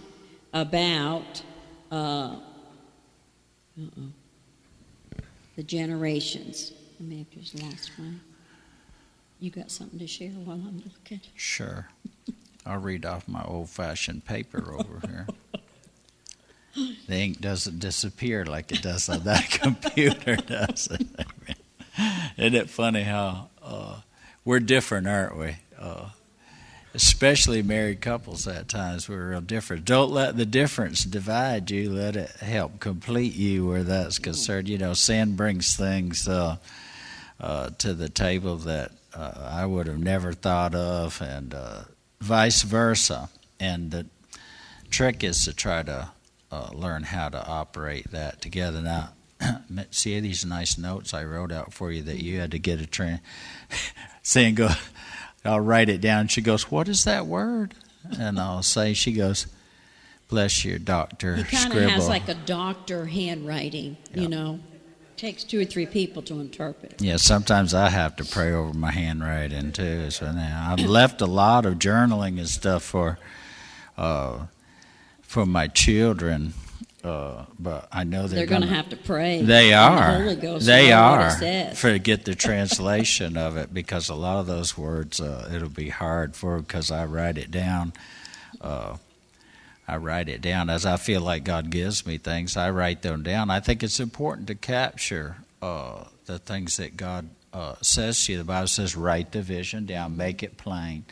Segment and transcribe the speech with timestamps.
[0.54, 1.42] about
[1.92, 2.36] uh,
[5.56, 6.74] the generations?
[7.00, 8.20] I may have just lost mine.
[9.40, 11.22] You got something to share while I'm looking?
[11.36, 11.90] sure.
[12.66, 15.28] I'll read off my old fashioned paper over here.
[16.76, 21.08] The ink doesn't disappear like it does on that computer, does it?
[22.38, 24.02] Isn't it funny how uh,
[24.44, 25.56] we're different, aren't we?
[25.78, 26.10] Uh,
[26.94, 29.86] especially married couples at times, we're real different.
[29.86, 34.70] Don't let the difference divide you, let it help complete you where that's concerned.
[34.70, 36.58] You know, sin brings things uh,
[37.40, 41.82] uh, to the table that uh, I would have never thought of, and uh,
[42.22, 43.30] vice versa.
[43.60, 44.06] And the
[44.90, 46.10] trick is to try to
[46.54, 48.80] uh, learn how to operate that together.
[48.82, 49.10] Now,
[49.92, 52.86] see these nice notes I wrote out for you that you had to get a
[52.86, 53.22] train.
[54.22, 54.70] saying, go,
[55.44, 56.28] I'll write it down.
[56.28, 57.74] She goes, What is that word?
[58.20, 59.48] And I'll say, She goes,
[60.30, 61.36] Bless your doctor.
[61.36, 64.60] He kind of has like a doctor handwriting, you know.
[65.16, 66.96] Takes two or three people to interpret.
[67.00, 70.10] Yeah, sometimes I have to pray over my handwriting too.
[70.10, 73.20] So now I've left a lot of journaling and stuff for
[73.96, 74.48] uh,
[75.34, 76.54] for my children,
[77.04, 79.42] uh, but I know they're, They're going to have to pray.
[79.42, 80.12] They are.
[80.12, 84.14] The Holy Ghost they know what it are Forget the translation of it because a
[84.16, 87.94] lot of those words uh, it'll be hard for because I write it down.
[88.62, 88.98] Uh,
[89.88, 92.56] I write it down as I feel like God gives me things.
[92.56, 93.50] I write them down.
[93.50, 98.38] I think it's important to capture uh, the things that God uh, says to you.
[98.38, 101.06] The Bible says, "Write the vision down, make it plain,"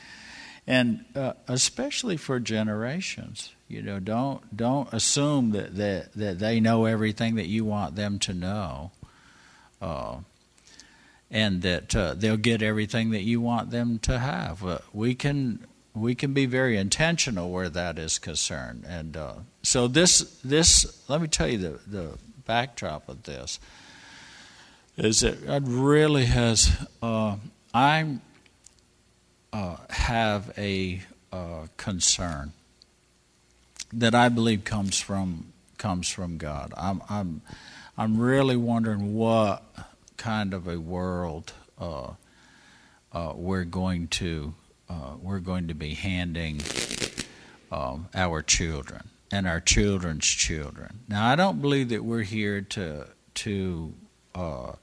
[0.68, 3.54] and uh, especially for generations.
[3.68, 8.20] You know, don't don't assume that that, that they know everything that you want them
[8.20, 8.92] to know.
[9.82, 10.18] Uh,
[11.32, 14.64] and that uh, they'll get everything that you want them to have.
[14.64, 19.88] Uh, we can we can be very intentional where that is concerned, and uh, so
[19.88, 23.60] this this let me tell you the the backdrop of this
[24.98, 27.38] is that God really has uh,
[27.74, 28.20] I
[29.54, 31.02] uh, have a
[31.32, 32.54] uh, concern
[33.94, 36.74] that I believe comes from comes from God.
[36.78, 37.42] I'm I'm
[37.98, 39.64] I'm really wondering what
[40.18, 42.12] kind of a world uh,
[43.12, 44.54] uh, we're going to
[44.90, 46.62] uh, we're going to be handing
[47.72, 51.00] um, our children and our children's children.
[51.08, 53.94] Now, I don't believe that we're here to to
[54.36, 54.74] uh,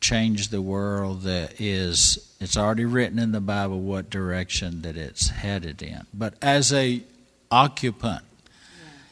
[0.00, 2.34] change the world that is.
[2.40, 6.06] It's already written in the Bible what direction that it's headed in.
[6.14, 7.02] But as a
[7.50, 8.22] occupant,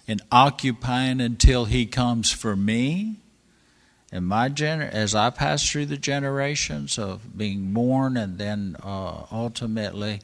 [0.08, 3.16] and occupying until He comes for me
[4.10, 9.24] and my gener- as I pass through the generations of being born and then uh,
[9.30, 10.20] ultimately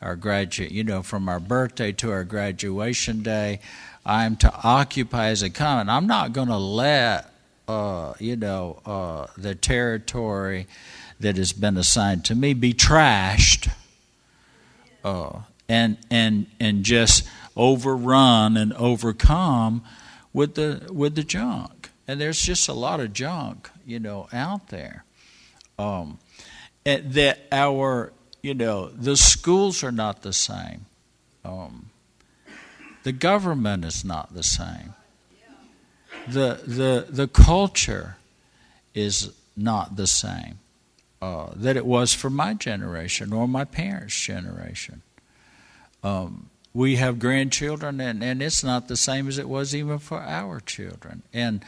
[0.00, 3.60] our graduate, you know, from our birthday to our graduation day,
[4.04, 5.88] I'm to occupy as a common.
[5.90, 7.30] I'm not going to let,
[7.68, 10.66] uh, you know, uh, the territory
[11.20, 13.70] that has been assigned to me be trashed
[15.04, 17.26] uh, and and and just
[17.56, 19.82] overrun and overcome
[20.32, 21.76] with the with the junk
[22.08, 25.04] and there's just a lot of junk, you know, out there.
[25.78, 26.18] Um,
[26.84, 28.12] that our,
[28.42, 30.86] you know, the schools are not the same.
[31.44, 31.90] Um,
[33.02, 34.94] the government is not the same.
[36.28, 38.16] The the the culture
[38.94, 40.58] is not the same
[41.22, 45.02] uh, that it was for my generation or my parents' generation.
[46.02, 50.20] Um, we have grandchildren, and, and it's not the same as it was even for
[50.20, 51.22] our children.
[51.32, 51.64] And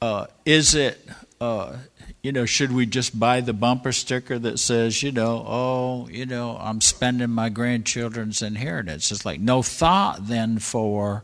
[0.00, 1.06] uh, is it,
[1.40, 1.76] uh,
[2.22, 6.24] you know, should we just buy the bumper sticker that says, you know, oh, you
[6.24, 9.12] know, I'm spending my grandchildren's inheritance?
[9.12, 11.22] It's like no thought then for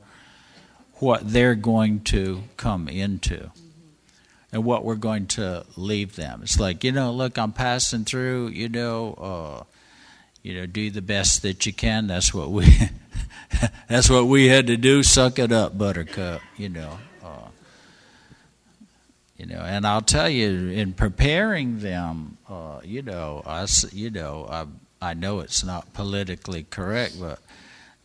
[1.01, 3.51] what they're going to come into
[4.53, 6.41] and what we're going to leave them.
[6.43, 9.65] It's like, you know, look, I'm passing through, you know, uh,
[10.43, 12.07] you know, do the best that you can.
[12.07, 12.67] That's what we
[13.89, 15.03] that's what we had to do.
[15.03, 16.99] Suck it up, buttercup, you know.
[17.23, 17.49] Uh,
[19.37, 24.47] you know, and I'll tell you, in preparing them, uh, you know, I, you know,
[24.51, 24.67] I,
[25.11, 27.41] I know it's not politically correct, but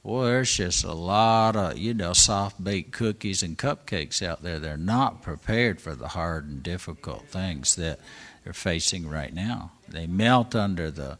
[0.05, 4.59] boy, there's just a lot of you know soft baked cookies and cupcakes out there.
[4.59, 7.99] They're not prepared for the hard and difficult things that
[8.43, 9.71] they're facing right now.
[9.89, 11.17] They melt under the,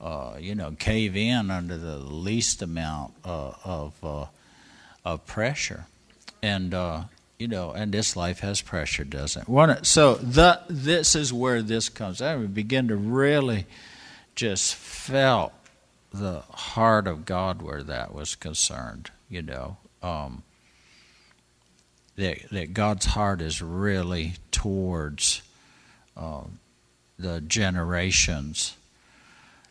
[0.00, 4.26] uh, you know, cave in under the least amount uh, of uh,
[5.04, 5.86] of pressure,
[6.40, 7.02] and uh,
[7.38, 9.48] you know, and this life has pressure, doesn't it?
[9.86, 12.22] So the this is where this comes.
[12.22, 13.66] I begin to really
[14.36, 15.52] just felt
[16.12, 19.10] the heart of God where that was concerned.
[19.28, 20.42] You know, um,
[22.16, 25.42] that that God's heart is really towards
[26.16, 26.44] uh,
[27.18, 28.76] the generations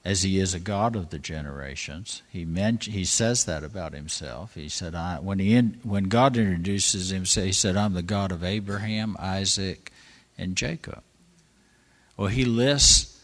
[0.05, 2.21] as he is a God of the generations.
[2.29, 4.55] He meant, he says that about himself.
[4.55, 8.31] He said, I, when, he in, when God introduces himself, he said, I'm the God
[8.31, 9.91] of Abraham, Isaac,
[10.37, 11.03] and Jacob.
[12.15, 13.21] Well, he lists,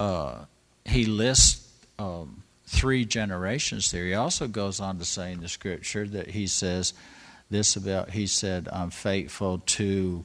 [0.00, 0.46] uh,
[0.84, 4.06] he lists um, three generations there.
[4.06, 6.94] He also goes on to say in the scripture that he says
[7.50, 10.24] this about, he said, I'm faithful to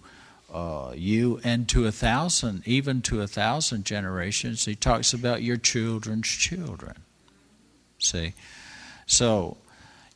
[0.51, 4.65] uh, you and to a thousand, even to a thousand generations.
[4.65, 6.95] He talks about your children's children.
[7.99, 8.33] See?
[9.05, 9.57] So,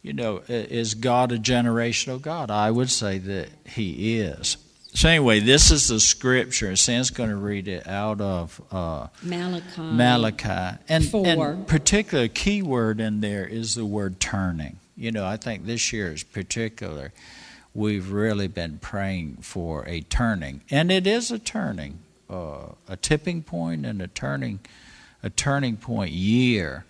[0.02, 2.50] you know, is God a generational God?
[2.50, 4.58] I would say that He is.
[4.96, 6.76] So, anyway, this is the scripture.
[6.76, 9.82] Sam's going to read it out of uh, Malachi.
[9.82, 10.78] Malachi.
[10.88, 11.26] And, Four.
[11.26, 14.78] and particular key word in there is the word turning.
[14.96, 17.12] You know, I think this year is particular
[17.74, 22.00] we've really been praying for a turning, and it is a turning,
[22.30, 24.60] uh, a tipping point, and a turning,
[25.22, 26.86] a turning point year,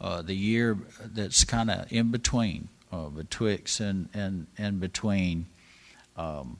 [0.00, 5.46] uh, the year that's kind of in between, uh, betwixt and and and between.
[6.16, 6.58] Um,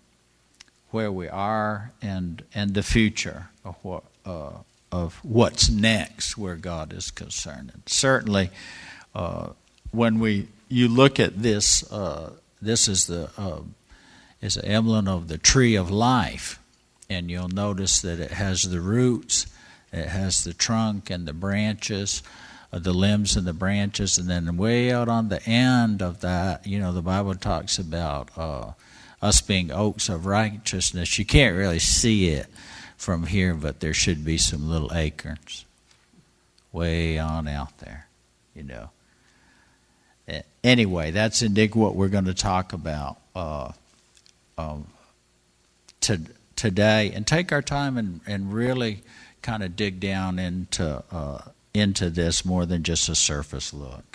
[0.91, 4.59] where we are and and the future of what uh,
[4.93, 7.71] of what's next where God is concerned.
[7.73, 8.51] And certainly,
[9.15, 9.51] uh,
[9.91, 13.61] when we you look at this uh, this is the uh,
[14.41, 16.59] is an emblem of the tree of life,
[17.09, 19.47] and you'll notice that it has the roots,
[19.93, 22.23] it has the trunk and the branches,
[22.73, 26.67] uh, the limbs and the branches, and then way out on the end of that,
[26.67, 28.73] you know, the Bible talks about uh,
[29.23, 31.19] us being oaks of righteousness.
[31.19, 32.47] You can't really see it
[32.97, 35.65] from here, but there should be some little acorns
[36.73, 38.07] way on out there,
[38.55, 38.91] you know
[40.63, 43.73] anyway, that's indeed what we're going to talk about uh,
[44.59, 44.87] um,
[46.03, 46.21] to,
[46.57, 49.03] today, and take our time and, and really
[49.43, 51.41] kind of dig down into uh,
[51.73, 54.10] into this more than just a surface look.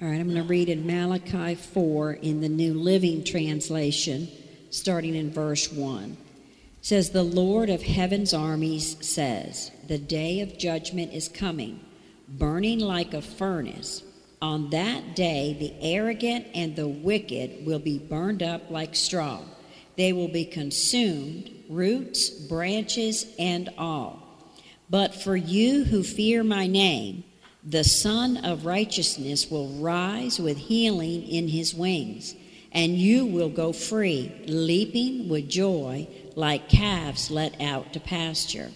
[0.00, 4.28] All right, I'm going to read in Malachi 4 in the New Living Translation,
[4.70, 6.10] starting in verse 1.
[6.10, 6.16] It
[6.82, 11.80] says, The Lord of heaven's armies says, The day of judgment is coming,
[12.28, 14.02] burning like a furnace
[14.42, 19.40] on that day, the arrogant and the wicked will be burned up like straw.
[19.96, 24.22] They will be consumed, roots, branches, and all.
[24.90, 27.24] But for you who fear my name,
[27.68, 32.36] the Sun of Righteousness will rise with healing in his wings,
[32.70, 38.70] and you will go free, leaping with joy like calves let out to pasture.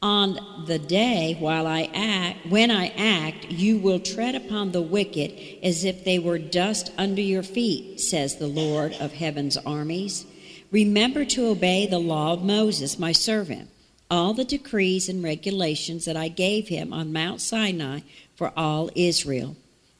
[0.00, 5.58] On the day while I act, when I act, you will tread upon the wicked
[5.62, 10.24] as if they were dust under your feet, says the Lord of heaven's armies.
[10.70, 13.68] Remember to obey the law of Moses, my servant,
[14.10, 18.00] all the decrees and regulations that I gave him on Mount Sinai
[18.36, 19.56] for all Israel.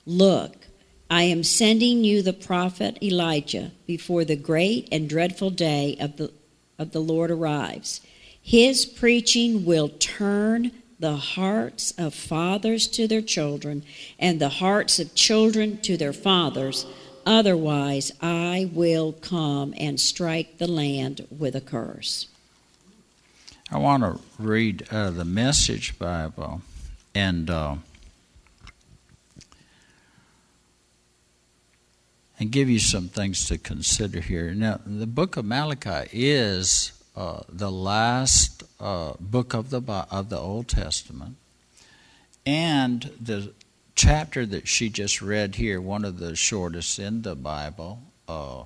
[0.06, 0.68] Look,
[1.10, 6.32] I am sending you the prophet Elijah before the great and dreadful day of the,
[6.78, 8.00] of the Lord arrives.
[8.40, 13.84] His preaching will turn the hearts of fathers to their children
[14.18, 16.86] and the hearts of children to their fathers.
[17.24, 22.27] Otherwise, I will come and strike the land with a curse.
[23.70, 26.62] I want to read uh, the Message Bible
[27.14, 27.76] and uh,
[32.40, 34.54] and give you some things to consider here.
[34.54, 40.38] Now, the book of Malachi is uh, the last uh, book of the of the
[40.38, 41.36] Old Testament,
[42.46, 43.52] and the
[43.94, 48.00] chapter that she just read here, one of the shortest in the Bible.
[48.26, 48.62] Uh,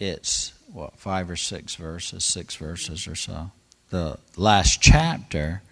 [0.00, 3.52] it's what five or six verses, six verses or so.
[3.90, 5.62] The last chapter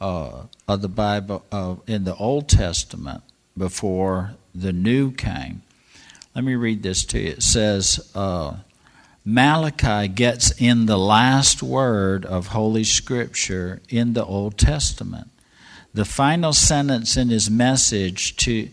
[0.00, 1.44] uh, of the Bible
[1.86, 3.22] in the Old Testament
[3.56, 5.62] before the New came.
[6.34, 7.30] Let me read this to you.
[7.30, 8.10] It says.
[8.14, 8.58] Uh,
[9.24, 15.30] Malachi gets in the last word of Holy Scripture in the Old Testament.
[15.92, 18.70] The final sentence in his message to,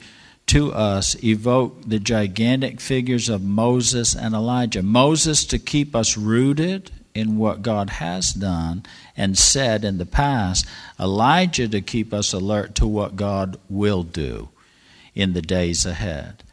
[0.48, 4.82] to us evoke the gigantic figures of Moses and Elijah.
[4.82, 8.84] Moses to keep us rooted in what God has done
[9.16, 10.66] and said in the past,
[11.00, 14.50] Elijah to keep us alert to what God will do
[15.16, 16.44] in the days ahead.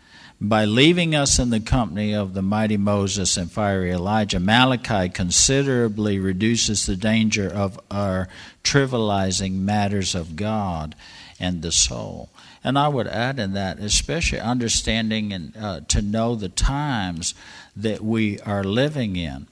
[0.41, 6.19] By leaving us in the company of the mighty Moses and fiery Elijah, Malachi considerably
[6.19, 8.29] reduces the danger of our
[8.63, 10.95] trivializing matters of God
[11.39, 12.31] and the soul.
[12.65, 17.35] And I would add in that, especially understanding and uh, to know the times
[17.77, 19.47] that we are living in.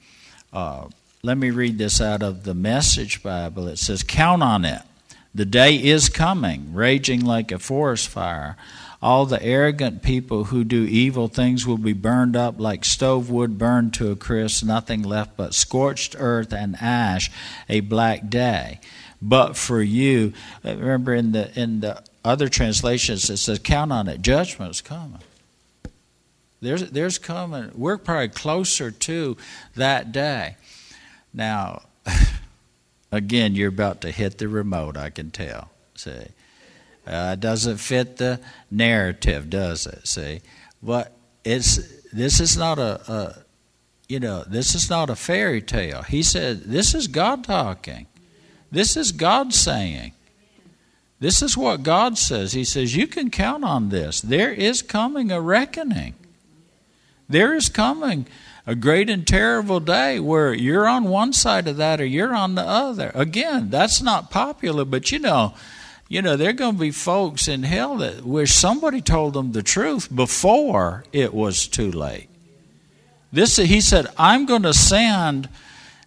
[0.51, 0.87] Uh,
[1.25, 3.69] let me read this out of the Message Bible.
[3.69, 4.81] It says, Count on it.
[5.33, 8.57] The day is coming, raging like a forest fire.
[9.01, 13.57] All the arrogant people who do evil things will be burned up like stove wood
[13.57, 17.31] burned to a crisp, nothing left but scorched earth and ash,
[17.69, 18.81] a black day.
[19.21, 24.21] But for you, remember in the in the other translations it says, "Count on it,
[24.21, 25.21] judgment's coming."
[26.61, 27.71] There's there's coming.
[27.75, 29.37] We're probably closer to
[29.75, 30.57] that day.
[31.33, 31.83] Now,
[33.11, 35.69] again, you're about to hit the remote, I can tell.
[35.95, 36.27] See,
[37.07, 40.07] uh, it doesn't fit the narrative, does it?
[40.07, 40.41] See,
[40.81, 43.37] but it's this is not a, a
[44.07, 46.03] you know this is not a fairy tale.
[46.03, 48.07] He said this is God talking.
[48.71, 50.13] This is God saying.
[51.19, 52.51] This is what God says.
[52.51, 54.19] He says, You can count on this.
[54.19, 56.15] There is coming a reckoning.
[57.29, 58.27] There is coming
[58.65, 62.55] a great and terrible day where you're on one side of that or you're on
[62.55, 63.11] the other.
[63.13, 65.53] Again, that's not popular, but you know,
[66.07, 69.51] you know, there are going to be folks in hell that wish somebody told them
[69.51, 72.29] the truth before it was too late.
[73.31, 75.49] This he said, I'm going to send.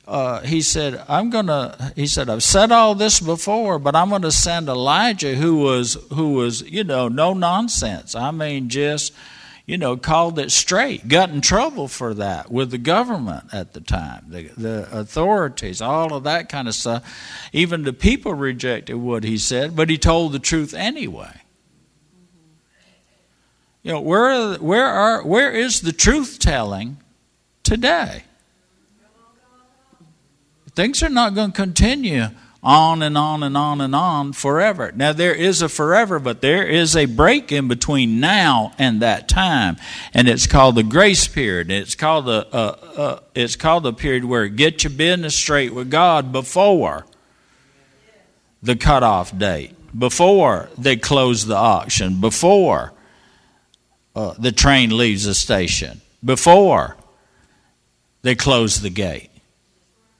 [0.07, 1.93] Uh, he said, I'm going to.
[1.97, 5.95] He said, I've said all this before, but I'm going to send Elijah, who was,
[6.13, 8.15] who was, you know, no nonsense.
[8.15, 9.13] I mean, just
[9.67, 13.81] you know, called it straight, got in trouble for that with the government at the
[13.81, 17.05] time, the, the authorities, all of that kind of stuff.
[17.53, 21.41] Even the people rejected what he said, but he told the truth anyway.
[23.83, 26.99] You know, where, where, are, where is the truth telling
[27.65, 28.23] today?
[30.77, 32.27] Things are not going to continue
[32.67, 34.91] on and on and on and on forever.
[34.93, 39.29] Now there is a forever, but there is a break in between now and that
[39.29, 39.77] time,
[40.13, 41.71] and it's called the grace period.
[41.71, 45.93] It's called the uh, uh, it's called the period where get your business straight with
[45.93, 47.07] God before
[48.61, 52.93] the cutoff date, before they close the auction, before
[54.17, 56.97] uh, the train leaves the station, before
[58.23, 59.31] they close the gate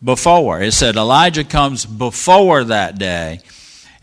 [0.07, 0.63] before.
[0.63, 3.41] It said Elijah comes before that day,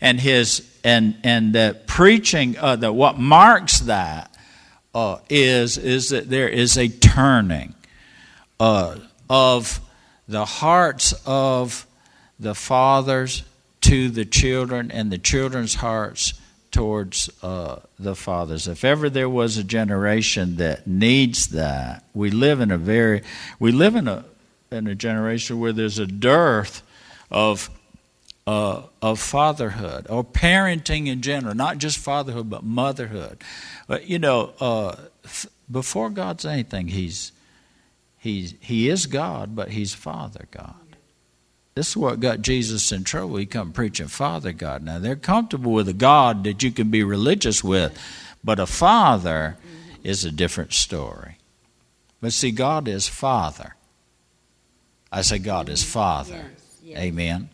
[0.00, 4.32] and his and and the preaching uh, that what marks that
[4.94, 7.74] uh, is is that there is a turning
[8.60, 8.96] uh,
[9.28, 9.80] of
[10.28, 11.86] the hearts of
[12.38, 13.42] the fathers
[13.80, 16.34] to the children and the children's hearts
[16.70, 18.68] towards uh, the fathers.
[18.68, 23.22] If ever there was a generation that needs that, we live in a very
[23.58, 24.24] we live in a
[24.74, 26.82] in a generation where there's a dearth
[27.30, 27.70] of
[28.46, 33.42] uh, of fatherhood or parenting in general, not just fatherhood but motherhood.
[33.88, 37.32] But you know, uh, f- before God's anything, He's
[38.18, 40.74] He's He is God, but He's Father God.
[41.74, 43.36] This is what got Jesus in trouble.
[43.36, 44.82] He come preaching Father God.
[44.82, 47.98] Now they're comfortable with a God that you can be religious with,
[48.44, 49.56] but a father
[50.02, 51.38] is a different story.
[52.20, 53.74] But see, God is Father.
[55.14, 56.34] I say God is Father.
[56.34, 56.98] Yes, yes.
[56.98, 57.48] Amen.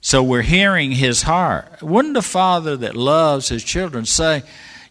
[0.00, 1.82] So we're hearing his heart.
[1.82, 4.42] Wouldn't a father that loves his children say,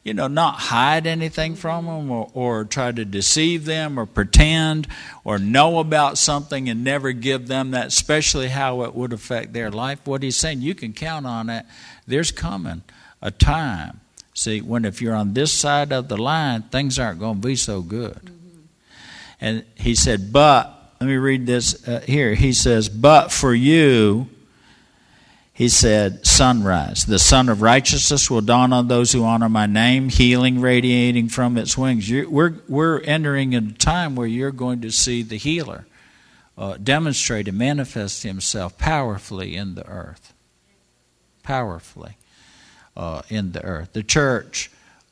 [0.04, 4.88] you know, not hide anything from them or, or try to deceive them or pretend
[5.24, 9.72] or know about something and never give them that, especially how it would affect their
[9.72, 10.00] life?
[10.06, 11.66] What he's saying, you can count on it.
[12.06, 12.84] There's coming
[13.24, 14.02] a time.
[14.36, 17.56] See, when if you're on this side of the line, things aren't going to be
[17.56, 18.14] so good.
[18.14, 18.62] Mm-hmm.
[19.42, 22.34] And he said, but let me read this uh, here.
[22.34, 24.30] He says, But for you,
[25.58, 27.08] he said, sunrise.
[27.08, 31.58] The sun of righteousness will dawn on those who honor my name, healing radiating from
[31.58, 32.08] its wings.
[32.08, 35.88] You're, we're, we're entering a time where you're going to see the healer
[36.60, 40.32] uh, demonstrate and manifest himself powerfully in the earth.
[41.42, 42.18] Powerfully
[42.96, 43.94] uh, in the earth.
[43.94, 44.70] The church,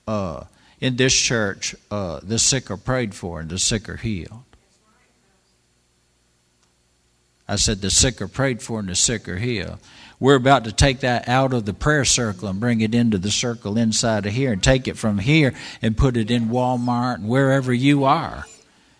[0.07, 0.43] uh,
[0.79, 4.43] in this church, uh, the sick are prayed for and the sick are healed.
[7.47, 9.77] I said, the sick are prayed for and the sick are healed.
[10.19, 13.29] We're about to take that out of the prayer circle and bring it into the
[13.31, 17.27] circle inside of here and take it from here and put it in Walmart and
[17.27, 18.45] wherever you are.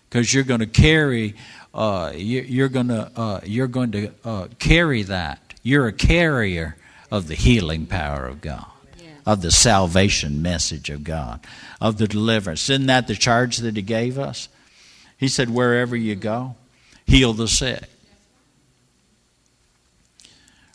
[0.08, 1.34] Because you're going to carry,
[1.74, 5.54] uh, you're going to, uh, you're going to uh, carry that.
[5.62, 6.76] You're a carrier
[7.10, 8.66] of the healing power of God,
[9.24, 11.40] of the salvation message of God,
[11.80, 12.68] of the deliverance.
[12.70, 14.48] Isn't that the charge that He gave us?
[15.18, 16.54] He said, wherever you go,
[17.06, 17.88] heal the sick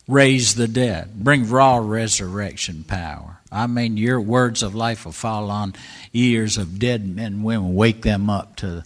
[0.08, 3.40] raise the dead, bring raw resurrection power.
[3.52, 5.74] I mean, your words of life will fall on
[6.14, 8.84] ears of dead men and women, wake them up to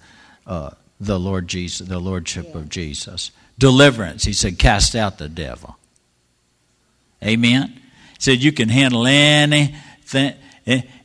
[0.47, 2.57] uh, the Lord Jesus, the Lordship yeah.
[2.57, 3.31] of Jesus.
[3.57, 5.77] Deliverance, he said, cast out the devil.
[7.23, 7.73] Amen.
[8.13, 10.33] He said, you can handle anything,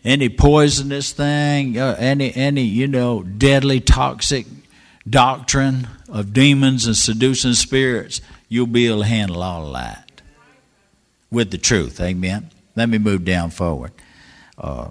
[0.04, 4.46] any poisonous thing, uh, any, any, you know, deadly, toxic
[5.08, 8.20] doctrine of demons and seducing spirits.
[8.50, 10.20] You'll be able to handle all that
[11.30, 12.00] with the truth.
[12.00, 12.50] Amen.
[12.74, 13.92] Let me move down forward
[14.58, 14.90] uh,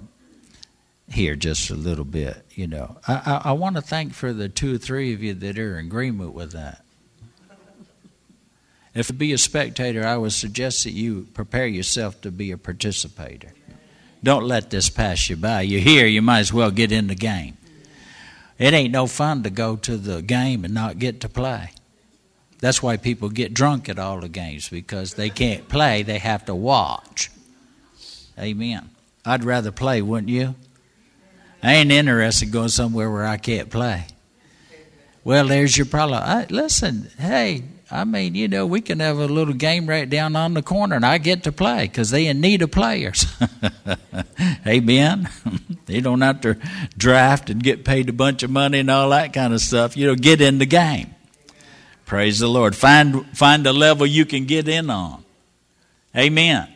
[1.10, 2.42] here just a little bit.
[2.54, 3.14] You know, I,
[3.44, 5.86] I, I want to thank for the two or three of you that are in
[5.86, 6.84] agreement with that.
[8.94, 12.58] If to be a spectator, I would suggest that you prepare yourself to be a
[12.58, 13.52] participator.
[14.24, 15.60] Don't let this pass you by.
[15.60, 17.58] You're here, you might as well get in the game.
[18.58, 21.72] It ain't no fun to go to the game and not get to play.
[22.60, 26.44] That's why people get drunk at all the games because they can't play, they have
[26.46, 27.30] to watch.
[28.38, 28.90] Amen.
[29.24, 30.54] I'd rather play, wouldn't you?
[31.62, 34.06] I ain't interested going somewhere where I can't play.
[35.24, 36.22] Well, there's your problem.
[36.22, 40.36] I, listen, hey, I mean, you know, we can have a little game right down
[40.36, 43.26] on the corner, and I get to play because they in need of players.
[44.66, 45.28] Amen.
[45.86, 46.56] they don't have to
[46.96, 49.96] draft and get paid a bunch of money and all that kind of stuff.
[49.96, 51.14] You know, get in the game.
[52.10, 52.74] Praise the Lord.
[52.74, 55.22] Find, find a level you can get in on.
[56.16, 56.66] Amen.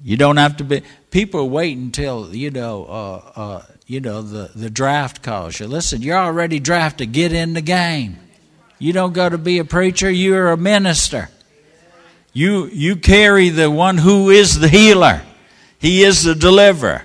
[0.00, 0.82] You don't have to be.
[1.10, 5.66] People wait until you know, uh, uh, you know, the the draft calls you.
[5.66, 7.10] Listen, you're already drafted.
[7.10, 8.18] Get in the game.
[8.78, 10.08] You don't go to be a preacher.
[10.08, 11.28] You're a minister.
[12.32, 15.22] You you carry the one who is the healer.
[15.80, 17.02] He is the deliverer.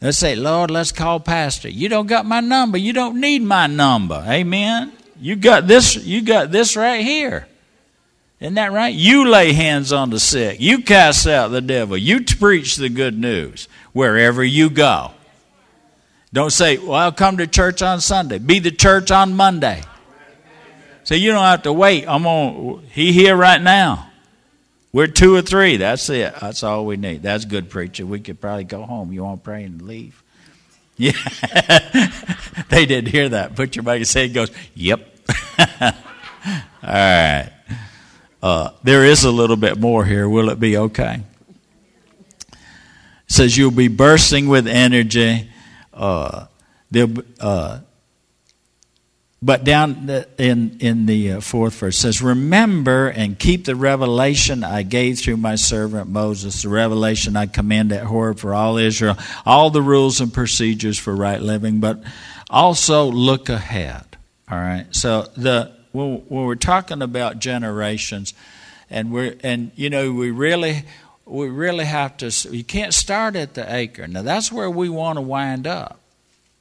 [0.00, 1.68] Let's say, Lord, let's call pastor.
[1.68, 2.78] You don't got my number.
[2.78, 4.24] You don't need my number.
[4.24, 4.92] Amen.
[5.20, 7.46] You got this, you got this right here.
[8.40, 8.94] Isn't that right?
[8.94, 10.60] You lay hands on the sick.
[10.60, 11.96] You cast out the devil.
[11.96, 15.10] You preach the good news wherever you go.
[16.32, 18.38] Don't say, well, I'll come to church on Sunday.
[18.38, 19.82] Be the church on Monday.
[21.02, 22.04] So you don't have to wait.
[22.06, 24.10] I'm on, he here right now.
[24.92, 25.76] We're two or three.
[25.78, 26.34] That's it.
[26.40, 27.22] That's all we need.
[27.22, 28.08] That's good preaching.
[28.08, 29.12] We could probably go home.
[29.12, 30.22] You want to pray and leave?
[30.98, 31.12] Yeah.
[32.68, 33.54] they didn't hear that.
[33.54, 35.00] Put your mic say goes, Yep.
[35.80, 35.92] All
[36.82, 37.52] right.
[38.42, 40.28] Uh, there is a little bit more here.
[40.28, 41.22] Will it be okay?
[42.52, 42.58] It
[43.28, 45.48] says you'll be bursting with energy.
[45.92, 46.46] Uh,
[47.40, 47.80] uh,
[49.40, 54.82] but down in, in the uh, fourth verse says, Remember and keep the revelation I
[54.82, 59.70] gave through my servant Moses, the revelation I commanded at Horeb for all Israel, all
[59.70, 62.02] the rules and procedures for right living, but
[62.50, 64.04] also look ahead.
[64.50, 64.86] All right.
[64.90, 68.34] So the when we're talking about generations,
[68.90, 70.84] and we're and you know we really
[71.26, 74.08] we really have to you can't start at the acre.
[74.08, 76.00] Now that's where we want to wind up.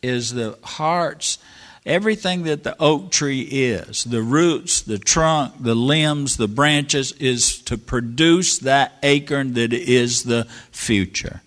[0.04, 1.40] Is the hearts
[1.88, 7.62] Everything that the oak tree is, the roots, the trunk, the limbs, the branches, is
[7.62, 11.42] to produce that acorn that is the future,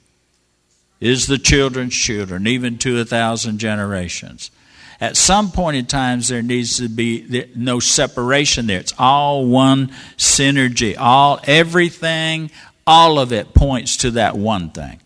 [0.98, 4.50] is the children's children, even to a thousand generations.
[4.98, 8.80] At some point in times, there needs to be no separation there.
[8.80, 10.96] It's all one synergy.
[10.98, 12.50] All everything,
[12.86, 15.00] all of it points to that one thing.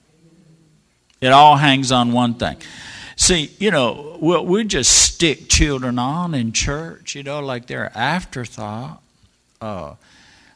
[1.21, 2.57] It all hangs on one thing.
[3.17, 7.97] See, you know, we we just stick children on in church, you know, like they're
[7.97, 9.03] afterthought.
[9.61, 9.95] Uh,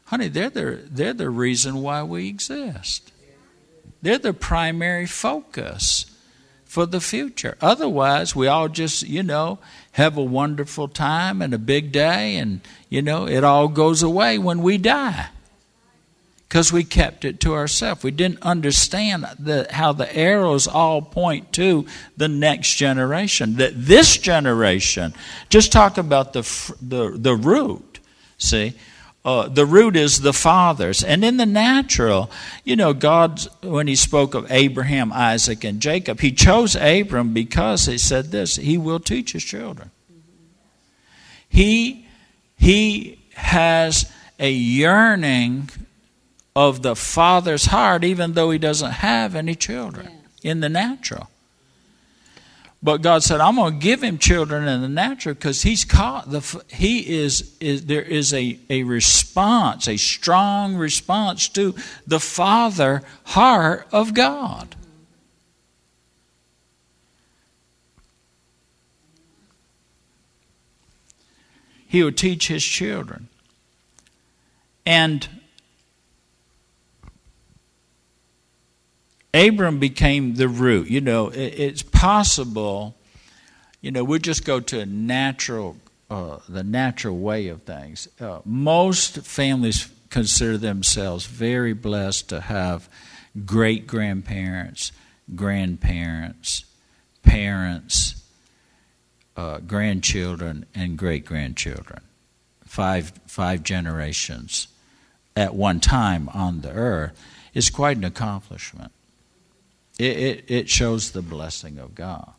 [0.05, 3.11] honey, they're the, they're the reason why we exist.
[4.01, 6.05] They're the primary focus
[6.65, 7.57] for the future.
[7.61, 9.59] Otherwise, we all just, you know,
[9.93, 14.37] have a wonderful time and a big day, and, you know, it all goes away
[14.37, 15.29] when we die
[16.49, 18.01] because we kept it to ourselves.
[18.01, 21.85] We didn't understand the, how the arrows all point to
[22.17, 23.57] the next generation.
[23.57, 25.13] That this generation,
[25.49, 26.41] just talk about the,
[26.81, 27.99] the, the root,
[28.39, 28.73] see?
[29.23, 31.03] Uh, the root is the fathers.
[31.03, 32.31] And in the natural,
[32.63, 37.85] you know, God, when He spoke of Abraham, Isaac, and Jacob, He chose Abram because
[37.85, 39.91] He said this He will teach His children.
[41.47, 42.07] He
[42.59, 45.69] he has a yearning
[46.59, 50.09] of the father's heart, even though he doesn't have any children
[50.43, 51.29] in the natural.
[52.83, 56.29] But God said, "I'm going to give him children in the natural because he's caught
[56.29, 63.03] the he is, is there is a, a response, a strong response to the father
[63.23, 64.75] heart of God."
[71.87, 73.29] He will teach his children.
[74.85, 75.38] And
[79.33, 80.89] Abram became the root.
[80.89, 82.95] You know, it's possible,
[83.81, 85.77] you know, we just go to natural,
[86.09, 88.07] uh, the natural way of things.
[88.19, 92.89] Uh, most families consider themselves very blessed to have
[93.45, 94.91] great grandparents,
[95.35, 96.65] grandparents,
[97.21, 98.15] parents,
[99.37, 102.01] uh, grandchildren, and great grandchildren.
[102.65, 104.67] Five, five generations
[105.35, 107.19] at one time on the earth
[107.53, 108.91] is quite an accomplishment.
[109.99, 112.31] It, it, it shows the blessing of God.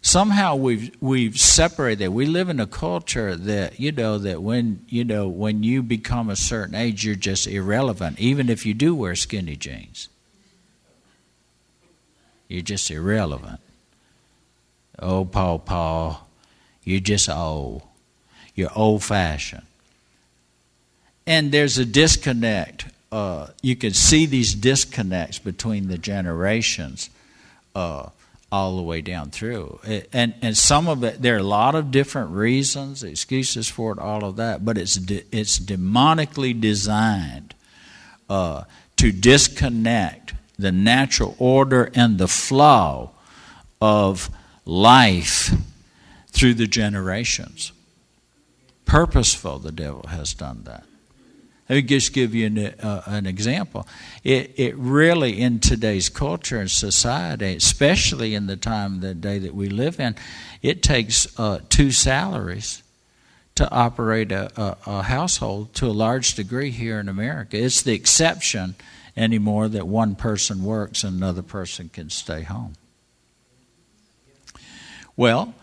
[0.00, 2.08] Somehow we've we've separated.
[2.08, 6.30] We live in a culture that you know that when you know when you become
[6.30, 10.08] a certain age, you're just irrelevant, even if you do wear skinny jeans.
[12.48, 13.60] You're just irrelevant.
[14.98, 16.26] Oh, Paul, Paul,
[16.82, 17.82] you're just old.
[18.54, 19.66] You're old fashioned.
[21.26, 27.10] And there's a disconnect uh, you can see these disconnects between the generations
[27.74, 28.08] uh,
[28.50, 29.80] all the way down through.
[30.12, 33.98] And, and some of it, there are a lot of different reasons, excuses for it,
[33.98, 37.54] all of that, but it's, de- it's demonically designed
[38.28, 38.64] uh,
[38.96, 43.10] to disconnect the natural order and the flow
[43.80, 44.30] of
[44.64, 45.52] life
[46.28, 47.72] through the generations.
[48.84, 50.84] Purposeful, the devil has done that.
[51.68, 53.86] Let me just give you an, uh, an example.
[54.24, 59.54] It, it really, in today's culture and society, especially in the time, the day that
[59.54, 60.14] we live in,
[60.62, 62.82] it takes uh, two salaries
[63.56, 67.58] to operate a, a, a, household to a large degree here in America.
[67.58, 68.76] It's the exception
[69.16, 72.74] anymore that one person works and another person can stay home.
[75.16, 75.54] Well,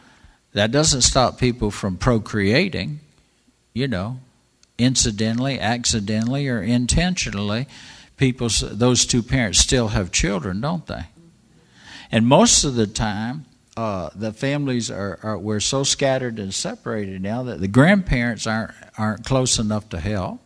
[0.51, 2.99] that doesn't stop people from procreating.
[3.73, 4.19] You know,
[4.77, 7.67] incidentally, accidentally, or intentionally,
[8.17, 11.05] people those two parents still have children, don't they?
[12.11, 17.21] And most of the time, uh, the families are, are we're so scattered and separated
[17.21, 20.39] now that the grandparents aren't aren't close enough to help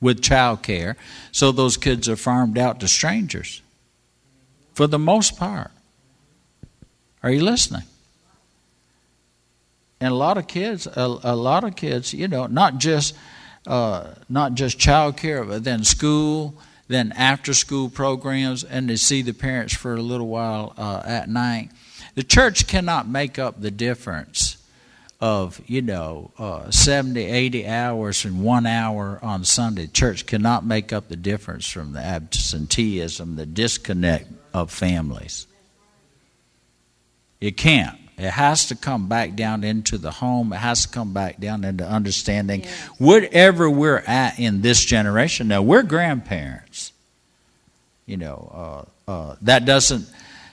[0.00, 0.96] with child care,
[1.30, 3.62] so those kids are farmed out to strangers.
[4.74, 5.70] For the most part.
[7.22, 7.84] Are you listening?
[10.02, 13.14] And a lot of kids, a, a lot of kids, you know, not just
[13.68, 16.54] uh, not just child care, but then school,
[16.88, 21.28] then after school programs, and to see the parents for a little while uh, at
[21.28, 21.70] night.
[22.16, 24.56] The church cannot make up the difference
[25.20, 29.86] of, you know, uh, 70, 80 hours and one hour on Sunday.
[29.86, 35.46] Church cannot make up the difference from the absenteeism, the disconnect of families.
[37.40, 38.01] It can't.
[38.18, 40.52] It has to come back down into the home.
[40.52, 42.88] It has to come back down into understanding yes.
[42.98, 45.48] whatever we're at in this generation.
[45.48, 46.92] Now we're grandparents.
[48.06, 50.08] You know, uh, uh, that doesn't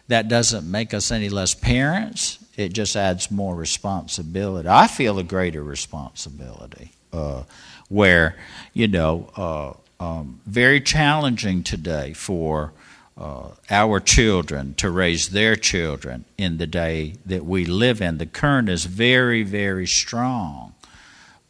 [0.08, 2.40] that doesn't make us any less parents.
[2.58, 4.68] It just adds more responsibility.
[4.68, 6.94] I feel a greater responsibility.
[7.12, 7.44] Uh,
[7.90, 8.36] where
[8.74, 12.72] you know, uh, um, very challenging today for
[13.20, 18.18] uh, our children to raise their children in the day that we live in.
[18.18, 20.74] The current is very, very strong.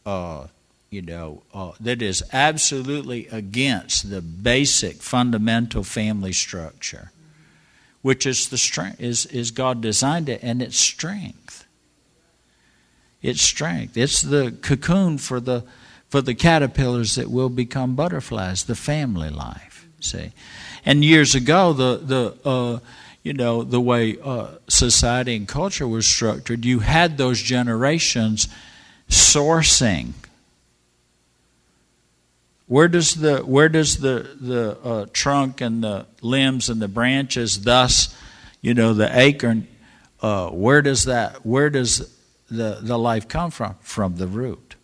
[0.04, 0.48] Uh,
[0.90, 7.12] you know, uh, that is absolutely against the basic fundamental family structure,
[8.02, 11.66] which is the strength is, is God designed it and its strength.
[13.22, 13.96] Its strength.
[13.96, 15.64] It's the cocoon for the
[16.08, 19.69] for the caterpillars that will become butterflies, the family life.
[20.00, 20.32] See?
[20.84, 22.78] And years ago, the the uh,
[23.22, 28.48] you know the way uh, society and culture was structured, you had those generations
[29.08, 30.12] sourcing.
[32.66, 37.62] Where does the where does the the uh, trunk and the limbs and the branches,
[37.62, 38.14] thus,
[38.62, 39.68] you know, the acorn,
[40.22, 42.10] uh, where does that where does
[42.50, 43.74] the the life come from?
[43.80, 44.76] From the root,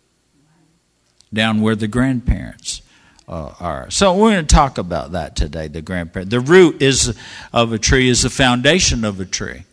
[1.33, 2.81] down where the grandparents
[3.27, 3.89] uh, are.
[3.91, 5.67] So we're going to talk about that today.
[5.67, 7.17] The grandparent, the root is
[7.53, 9.63] of a tree is the foundation of a tree.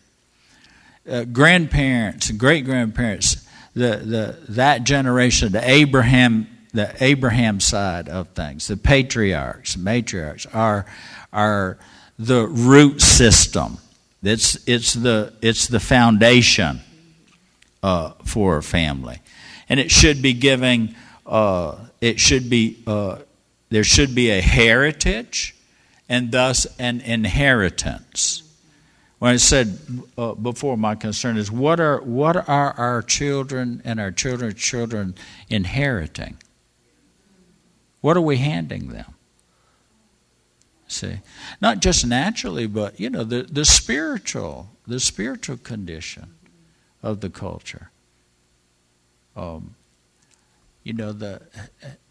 [1.09, 8.27] Uh, grandparents and great grandparents, the, the that generation, the Abraham the Abraham side of
[8.29, 10.85] things, the patriarchs, matriarchs are
[11.31, 11.77] are
[12.19, 13.77] the root system.
[14.21, 16.81] It's it's the it's the foundation
[17.81, 19.21] uh, for a family,
[19.69, 20.95] and it should be giving.
[21.25, 23.19] Uh, it should be uh,
[23.69, 25.55] there should be a heritage,
[26.07, 28.43] and thus an inheritance.
[29.19, 29.79] When I said
[30.17, 35.15] uh, before, my concern is what are what are our children and our children's children
[35.49, 36.37] inheriting?
[38.01, 39.15] What are we handing them?
[40.87, 41.19] See,
[41.61, 46.35] not just naturally, but you know the, the spiritual, the spiritual condition
[47.01, 47.89] of the culture.
[49.35, 49.74] Um,
[50.85, 51.41] you know the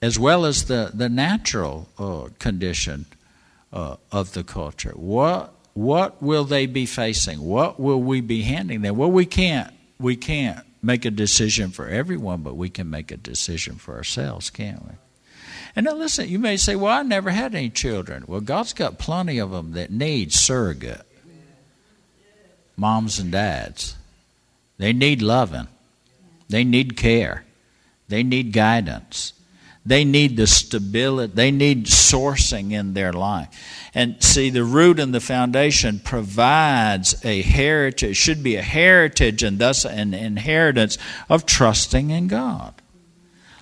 [0.02, 3.06] as well as the the natural uh, condition
[3.72, 4.92] uh, of the culture.
[4.94, 7.40] What what will they be facing?
[7.40, 8.96] What will we be handing them?
[8.96, 13.16] Well, we can't we can't make a decision for everyone, but we can make a
[13.16, 14.94] decision for ourselves, can't we?
[15.76, 18.24] And now listen, you may say, well, I never had any children.
[18.26, 21.06] Well, God's got plenty of them that need surrogate
[22.76, 23.96] moms and dads.
[24.78, 25.68] They need loving,
[26.48, 27.44] they need care,
[28.14, 29.33] they need guidance.
[29.85, 33.48] They need the stability, they need sourcing in their life.
[33.92, 39.59] And see, the root and the foundation provides a heritage, should be a heritage and
[39.59, 40.96] thus an inheritance
[41.29, 42.74] of trusting in God,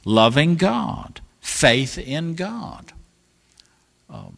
[0.05, 2.93] loving God, faith in God.
[4.11, 4.37] Um,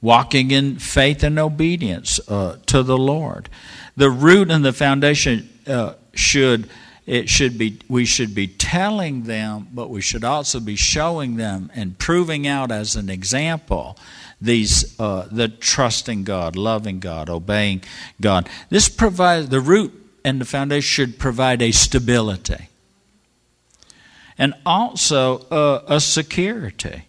[0.00, 3.48] walking in faith and obedience uh, to the Lord.
[3.96, 6.68] The root and the foundation uh, should
[7.06, 11.70] it should be we should be telling them, but we should also be showing them
[11.74, 13.98] and proving out as an example
[14.40, 17.82] these uh, the trusting God, loving God, obeying
[18.20, 18.48] God.
[18.70, 19.92] This provides the root
[20.24, 22.68] and the foundation should provide a stability
[24.38, 27.04] and also uh, a security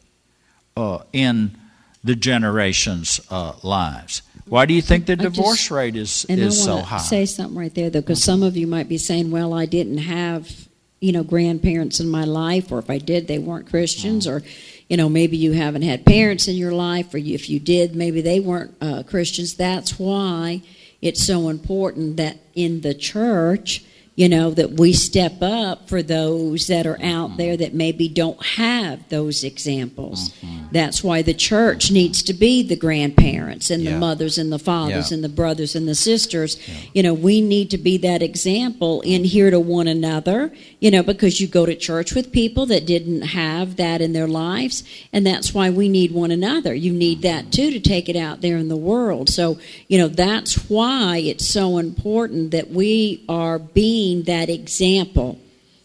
[0.76, 1.58] uh, in
[2.04, 4.22] the generations' uh, lives.
[4.48, 6.98] Why do you think the divorce just, rate is and is I so high?
[6.98, 10.00] Say something right there, though, because some of you might be saying, "Well, I didn't
[10.00, 10.68] have,
[11.00, 14.44] you know, grandparents in my life, or if I did, they weren't Christians, or,
[14.90, 17.96] you know, maybe you haven't had parents in your life, or you, if you did,
[17.96, 20.62] maybe they weren't uh, Christians." That's why
[21.02, 23.84] it's so important that in the church
[24.16, 27.38] you know, that we step up for those that are out mm-hmm.
[27.38, 30.30] there that maybe don't have those examples.
[30.30, 30.68] Mm-hmm.
[30.72, 33.94] That's why the church needs to be the grandparents and yeah.
[33.94, 35.16] the mothers and the fathers yeah.
[35.16, 36.60] and the brothers and the sisters.
[36.68, 36.76] Yeah.
[36.94, 41.02] You know, we need to be that example in here to one another, you know,
[41.02, 45.26] because you go to church with people that didn't have that in their lives, and
[45.26, 46.76] that's why we need one another.
[46.76, 49.30] You need that too to take it out there in the world.
[49.30, 55.40] So, you know, that's why it's so important that we are being being that example,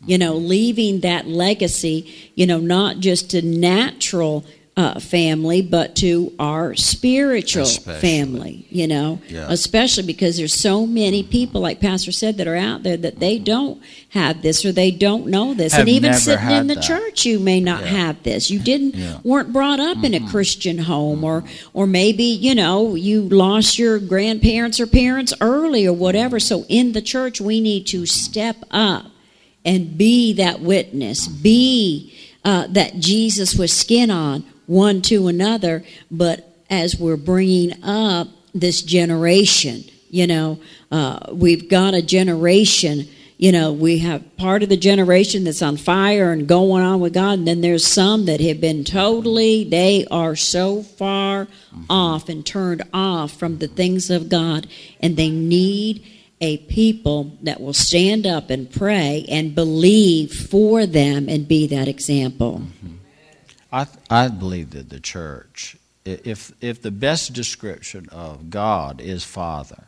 [0.04, 4.44] you know, leaving that legacy, you know, not just to natural
[4.78, 8.00] uh, family, but to our spiritual especially.
[8.00, 9.48] family, you know, yeah.
[9.50, 13.40] especially because there's so many people, like Pastor said, that are out there that they
[13.40, 15.72] don't have this or they don't know this.
[15.72, 16.84] Have and even sitting in the that.
[16.84, 17.88] church, you may not yeah.
[17.88, 18.52] have this.
[18.52, 19.18] You didn't yeah.
[19.24, 20.04] weren't brought up mm-hmm.
[20.04, 20.28] in a mm-hmm.
[20.28, 25.92] Christian home, or or maybe you know you lost your grandparents or parents early or
[25.92, 26.38] whatever.
[26.38, 29.06] So in the church, we need to step up
[29.64, 32.14] and be that witness, be
[32.44, 38.82] uh, that Jesus with skin on one to another, but as we're bringing up this
[38.82, 40.60] generation, you know,
[40.92, 43.08] uh, we've got a generation.
[43.38, 47.14] You know, we have part of the generation that's on fire and going on with
[47.14, 51.84] God, and then there's some that have been totally, they are so far mm-hmm.
[51.88, 54.66] off and turned off from the things of God,
[55.00, 56.04] and they need
[56.40, 61.88] a people that will stand up and pray and believe for them and be that
[61.88, 62.62] example.
[62.64, 62.97] Mm-hmm.
[63.72, 69.84] I I believe that the church, if if the best description of God is Father,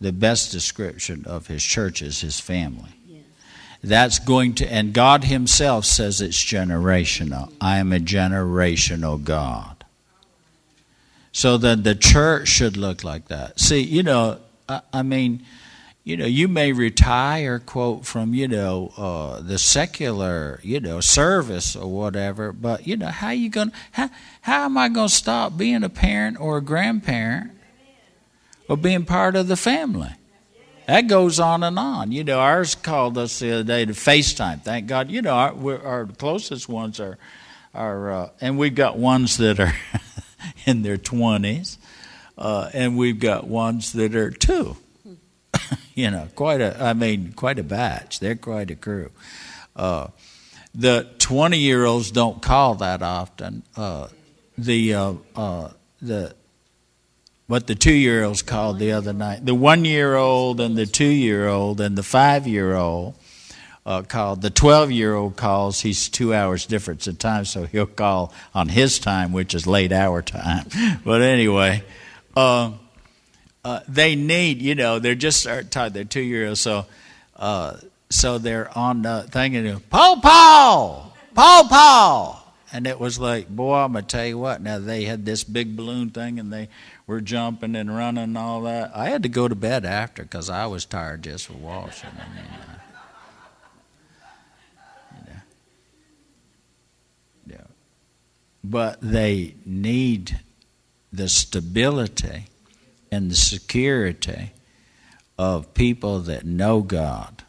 [0.00, 2.90] the best description of His church is His family.
[3.82, 7.52] That's going to, and God Himself says it's generational.
[7.60, 9.84] I am a generational God.
[11.32, 13.60] So that the church should look like that.
[13.60, 15.44] See, you know, I, I mean
[16.04, 21.74] you know, you may retire, quote, from, you know, uh, the secular, you know, service
[21.74, 24.10] or whatever, but, you know, how you going to, how,
[24.42, 27.52] how am I going to stop being a parent or a grandparent
[28.68, 30.10] or being part of the family?
[30.86, 32.12] That goes on and on.
[32.12, 34.60] You know, ours called us the other day to FaceTime.
[34.60, 35.10] Thank God.
[35.10, 37.16] You know, our, our closest ones are,
[37.72, 39.72] are uh, and we've got ones that are
[40.66, 41.78] in their 20s,
[42.36, 44.76] uh, and we've got ones that are two
[45.94, 48.20] you know, quite a, I mean, quite a batch.
[48.20, 49.10] They're quite a crew.
[49.76, 50.08] Uh,
[50.74, 53.62] the 20 year olds don't call that often.
[53.76, 54.08] Uh,
[54.58, 56.34] the, uh, uh the,
[57.46, 60.86] what the two year olds called the other night, the one year old and the
[60.86, 63.14] two year old and the five year old
[63.86, 64.42] uh, called.
[64.42, 68.68] The 12 year old calls, he's two hours difference in time, so he'll call on
[68.68, 70.66] his time, which is late hour time.
[71.04, 71.82] but anyway,
[72.36, 72.72] uh,
[73.64, 76.86] uh, they need, you know, they're just start talking, they're two years olds, so,
[77.36, 77.76] uh,
[78.10, 82.40] so they're on the thing and Paul, Paul, Paul, Paul.
[82.72, 84.60] And it was like, boy, I'm to tell you what.
[84.60, 86.68] Now, they had this big balloon thing and they
[87.06, 88.90] were jumping and running and all that.
[88.94, 92.10] I had to go to bed after because I was tired just for washing.
[92.10, 92.64] I mean, uh,
[98.64, 100.40] but they need
[101.12, 102.46] the stability
[103.14, 104.52] and the security
[105.38, 107.42] of people that know God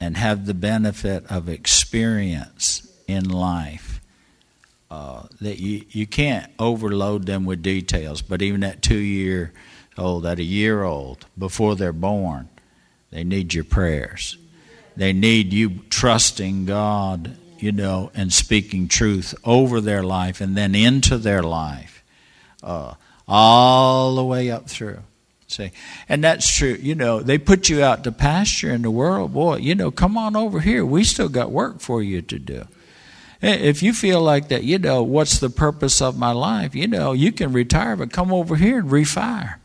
[0.00, 4.00] and have the benefit of experience in life.
[4.90, 9.52] Uh, that you, you can't overload them with details, but even at two year
[9.96, 12.48] old, at a year old, before they're born,
[13.10, 14.36] they need your prayers.
[14.96, 20.74] They need you trusting God you know, and speaking truth over their life and then
[20.74, 22.02] into their life,
[22.60, 22.94] uh,
[23.34, 24.98] all the way up through.
[25.48, 25.72] See,
[26.06, 26.76] and that's true.
[26.80, 29.56] You know, they put you out to pasture in the world, boy.
[29.56, 30.84] You know, come on over here.
[30.84, 32.66] We still got work for you to do.
[33.40, 36.74] If you feel like that, you know, what's the purpose of my life?
[36.74, 39.56] You know, you can retire, but come over here and refire.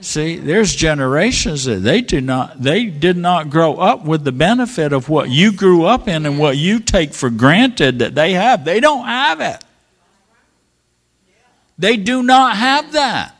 [0.00, 4.92] See, there's generations that they do not they did not grow up with the benefit
[4.92, 8.64] of what you grew up in and what you take for granted that they have.
[8.64, 9.64] They don't have it.
[11.78, 13.34] They do not have that.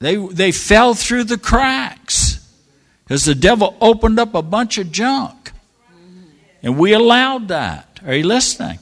[0.00, 2.46] They they fell through the cracks
[3.04, 5.52] because the devil opened up a bunch of junk.
[6.62, 8.00] And we allowed that.
[8.04, 8.78] Are you listening?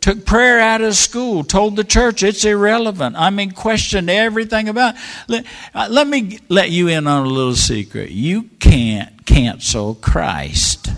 [0.00, 3.16] took prayer out of school, told the church it's irrelevant.
[3.16, 4.94] I mean, questioned everything about.
[5.26, 8.10] Let, uh, let me let you in on a little secret.
[8.10, 10.88] You can't cancel Christ,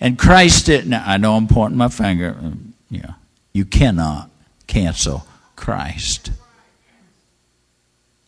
[0.00, 0.94] and Christ didn't.
[0.94, 2.36] I know I'm pointing my finger.
[2.38, 3.12] Um, yeah,
[3.58, 4.30] you cannot
[4.68, 6.30] cancel Christ.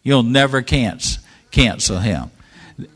[0.03, 2.31] You'll never cancel cancel him.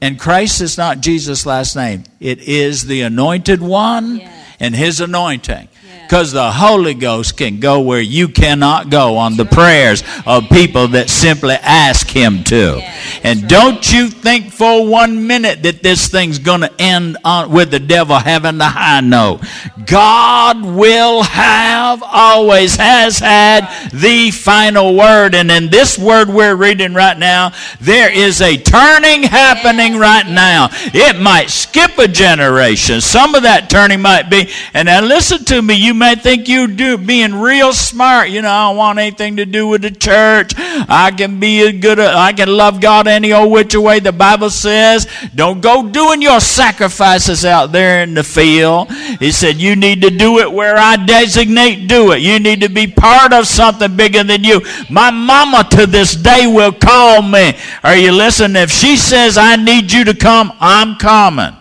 [0.00, 2.04] And Christ is not Jesus' last name.
[2.20, 4.56] It is the anointed one yes.
[4.60, 5.68] and his anointing.
[6.06, 10.88] Because the Holy Ghost can go where you cannot go on the prayers of people
[10.88, 12.80] that simply ask Him to.
[13.22, 17.70] And don't you think for one minute that this thing's going to end on, with
[17.70, 19.40] the devil having the high note.
[19.86, 25.34] God will have, always has had the final word.
[25.34, 30.68] And in this word we're reading right now, there is a turning happening right now.
[30.72, 33.00] It might skip a generation.
[33.00, 36.48] Some of that turning might be, and now listen to me, you you may think
[36.48, 38.28] you do being real smart.
[38.28, 40.52] You know, I don't want anything to do with the church.
[40.57, 42.00] I can be a good.
[42.00, 44.00] Uh, I can love God any old which way.
[44.00, 48.90] The Bible says, don't go doing your sacrifices out there in the field.
[49.20, 51.87] He said you need to do it where I designate.
[51.87, 52.22] Do it.
[52.22, 54.62] You need to be part of something bigger than you.
[54.90, 57.52] My mama to this day will call me.
[57.85, 58.61] Are you listening?
[58.61, 61.54] If she says I need you to come, I'm coming.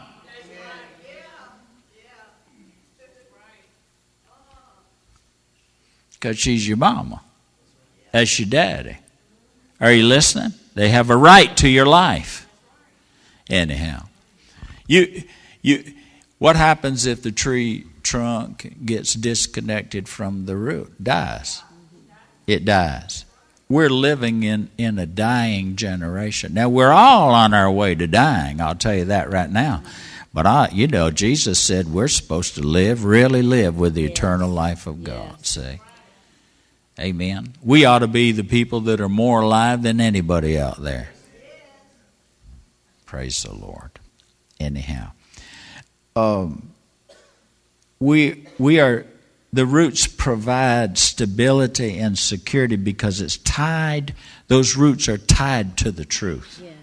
[6.23, 7.21] Because she's your mama.
[8.13, 8.95] That's your daddy.
[9.81, 10.53] Are you listening?
[10.73, 12.47] They have a right to your life.
[13.49, 14.05] Anyhow,
[14.87, 15.23] you
[15.61, 15.83] you
[16.39, 21.03] what happens if the tree trunk gets disconnected from the root?
[21.03, 21.61] Dies.
[22.47, 23.25] It dies.
[23.67, 26.53] We're living in, in a dying generation.
[26.53, 29.83] Now we're all on our way to dying, I'll tell you that right now.
[30.33, 34.49] But I you know, Jesus said we're supposed to live, really live with the eternal
[34.49, 35.45] life of God.
[35.45, 35.79] See?
[36.99, 37.53] Amen.
[37.63, 41.09] We ought to be the people that are more alive than anybody out there.
[43.05, 43.91] Praise the Lord.
[44.59, 45.11] Anyhow,
[46.15, 46.71] um,
[47.99, 49.05] we we are
[49.51, 54.15] the roots provide stability and security because it's tied.
[54.47, 56.73] Those roots are tied to the truth, yes.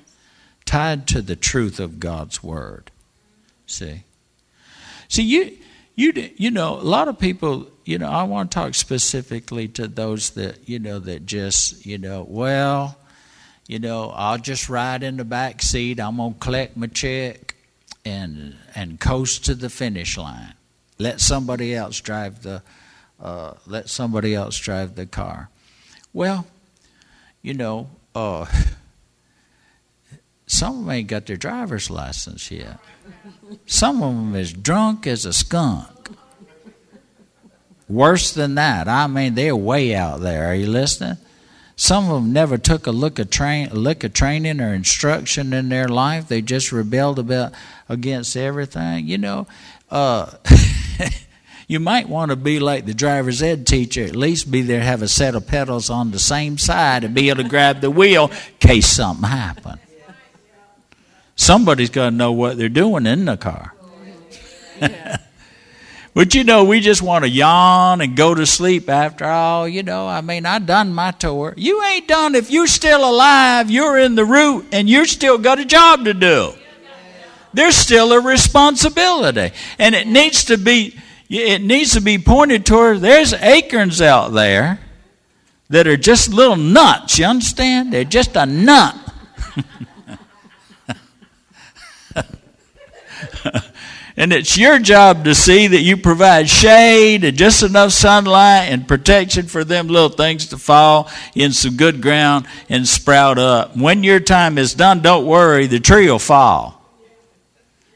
[0.64, 2.90] tied to the truth of God's word.
[3.66, 4.02] See,
[5.08, 5.56] see you
[5.94, 9.88] you you know a lot of people you know, I want to talk specifically to
[9.88, 12.96] those that, you know, that just, you know, well,
[13.66, 15.98] you know, I'll just ride in the back seat.
[15.98, 17.56] I'm going to collect my check
[18.04, 20.54] and and coast to the finish line.
[20.98, 22.62] Let somebody else drive the
[23.20, 25.48] uh, let somebody else drive the car.
[26.12, 26.46] Well,
[27.42, 28.46] you know, uh,
[30.46, 32.78] some of them ain't got their driver's license yet.
[33.66, 36.00] Some of them is drunk as a skunk.
[37.90, 38.86] Worse than that.
[38.86, 40.46] I mean, they're way out there.
[40.46, 41.16] Are you listening?
[41.74, 45.70] Some of them never took a look at train, look at training or instruction in
[45.70, 46.28] their life.
[46.28, 47.52] They just rebelled about
[47.88, 49.08] against everything.
[49.08, 49.48] You know,
[49.90, 50.30] uh,
[51.66, 54.04] you might want to be like the driver's ed teacher.
[54.04, 57.28] At least be there, have a set of pedals on the same side, and be
[57.28, 58.30] able to grab the wheel
[58.60, 59.80] case something happened.
[61.34, 63.74] Somebody's got to know what they're doing in the car.
[66.12, 69.68] But you know, we just want to yawn and go to sleep after all.
[69.68, 71.54] You know, I mean, I done my tour.
[71.56, 72.34] You ain't done.
[72.34, 76.14] If you're still alive, you're in the root and you're still got a job to
[76.14, 76.52] do.
[77.52, 80.96] There's still a responsibility, and it needs to be.
[81.28, 83.00] It needs to be pointed toward.
[83.00, 84.80] There's acorns out there
[85.68, 87.18] that are just little nuts.
[87.18, 87.92] You understand?
[87.92, 88.96] They're just a nut.
[94.20, 98.86] and it's your job to see that you provide shade and just enough sunlight and
[98.86, 103.74] protection for them little things to fall in some good ground and sprout up.
[103.74, 106.84] When your time is done, don't worry, the tree will fall.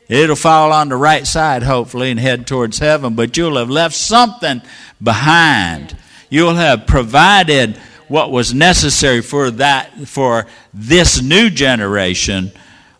[0.08, 3.94] It'll fall on the right side, hopefully, and head towards heaven, but you'll have left
[3.94, 4.62] something
[5.02, 5.94] behind.
[6.30, 7.76] You'll have provided
[8.08, 12.50] what was necessary for that for this new generation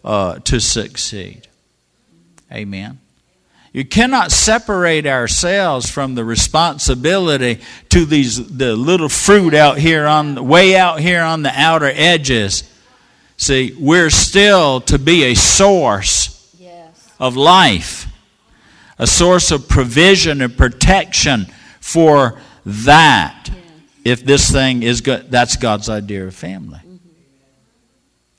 [0.05, 1.49] uh, to succeed.
[2.53, 3.01] Amen.
[3.75, 10.47] You cannot separate ourselves from the responsibility to these the little fruit out here on
[10.47, 12.63] way out here on the outer edges.
[13.37, 17.13] See, we're still to be a source yes.
[17.19, 18.07] of life,
[18.97, 21.47] a source of provision and protection
[21.81, 23.49] for that.
[23.49, 23.57] Yes.
[24.05, 26.79] If this thing is good, that's God's idea of family.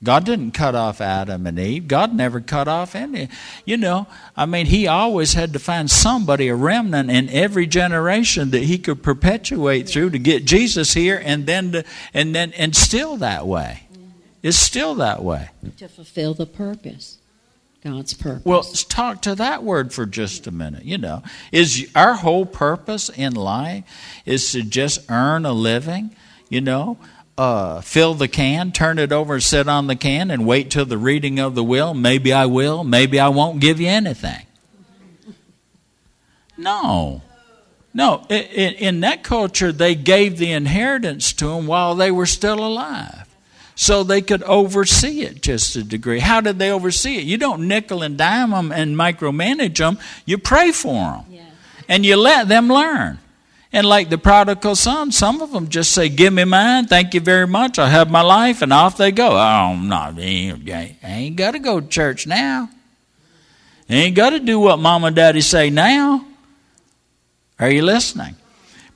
[0.06, 1.88] God didn't cut off Adam and Eve.
[1.88, 3.28] God never cut off any.
[3.64, 8.52] You know, I mean, He always had to find somebody, a remnant in every generation
[8.52, 11.84] that He could perpetuate through to get Jesus here, and then to,
[12.14, 13.88] and then and still that way.
[14.44, 17.18] It's still that way to fulfill the purpose.
[17.82, 18.44] God's purpose.
[18.44, 20.84] Well, talk to that word for just a minute.
[20.84, 23.82] You know, is our whole purpose in life
[24.24, 26.14] is to just earn a living?
[26.48, 26.96] You know,
[27.38, 30.98] uh, fill the can, turn it over, sit on the can, and wait till the
[30.98, 31.94] reading of the will.
[31.94, 34.46] Maybe I will, maybe I won't give you anything.
[36.56, 37.22] No.
[37.92, 43.26] No, in that culture, they gave the inheritance to them while they were still alive.
[43.74, 46.18] So they could oversee it just a degree.
[46.20, 47.24] How did they oversee it?
[47.24, 49.98] You don't nickel and dime them and micromanage them.
[50.24, 51.24] You pray for them.
[51.30, 51.44] Yeah.
[51.88, 53.18] And you let them learn.
[53.76, 57.20] And like the prodigal son, some of them just say, Give me mine, thank you
[57.20, 59.32] very much, I have my life, and off they go.
[59.32, 62.70] Oh, I'm not, I ain't got to go to church now.
[63.90, 66.24] I ain't got to do what mom and daddy say now.
[67.58, 68.36] Are you listening?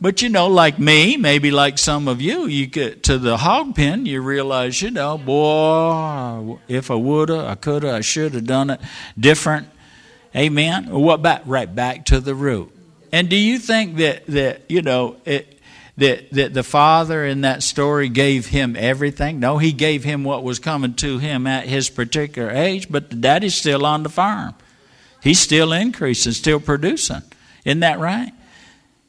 [0.01, 3.75] But you know, like me, maybe like some of you, you get to the hog
[3.75, 8.81] pen, you realize, you know, boy, if I woulda, I coulda, I shoulda done it
[9.19, 9.69] different.
[10.35, 10.89] Amen.
[10.89, 11.43] What back?
[11.45, 12.75] Right back to the root.
[13.13, 15.59] And do you think that, that you know, it,
[15.97, 19.41] that, that the father in that story gave him everything?
[19.41, 23.17] No, he gave him what was coming to him at his particular age, but the
[23.17, 24.55] daddy's still on the farm.
[25.23, 27.23] He's still increasing, still producing.
[27.65, 28.33] Isn't that right?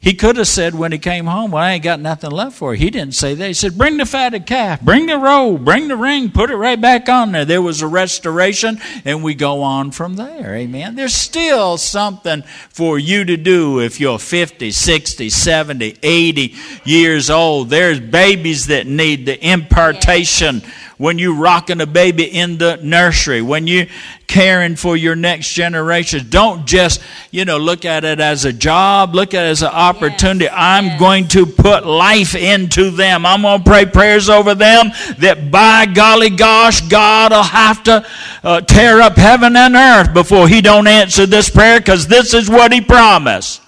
[0.01, 2.73] He could have said when he came home, Well, I ain't got nothing left for
[2.73, 2.79] you.
[2.79, 3.47] He didn't say that.
[3.47, 6.81] He said, Bring the fatted calf, bring the robe, bring the ring, put it right
[6.81, 7.45] back on there.
[7.45, 10.55] There was a restoration, and we go on from there.
[10.55, 10.95] Amen.
[10.95, 17.69] There's still something for you to do if you're 50, 60, 70, 80 years old.
[17.69, 20.63] There's babies that need the impartation.
[21.01, 23.87] When you rocking a baby in the nursery, when you
[24.31, 26.27] caring for your next generation.
[26.29, 29.69] Don't just, you know, look at it as a job, look at it as an
[29.69, 30.45] opportunity.
[30.45, 30.99] Yes, I'm yes.
[30.99, 33.25] going to put life into them.
[33.25, 38.05] I'm going to pray prayers over them that by golly gosh, God will have to
[38.43, 42.49] uh, tear up heaven and earth before he don't answer this prayer because this is
[42.49, 43.61] what he promised.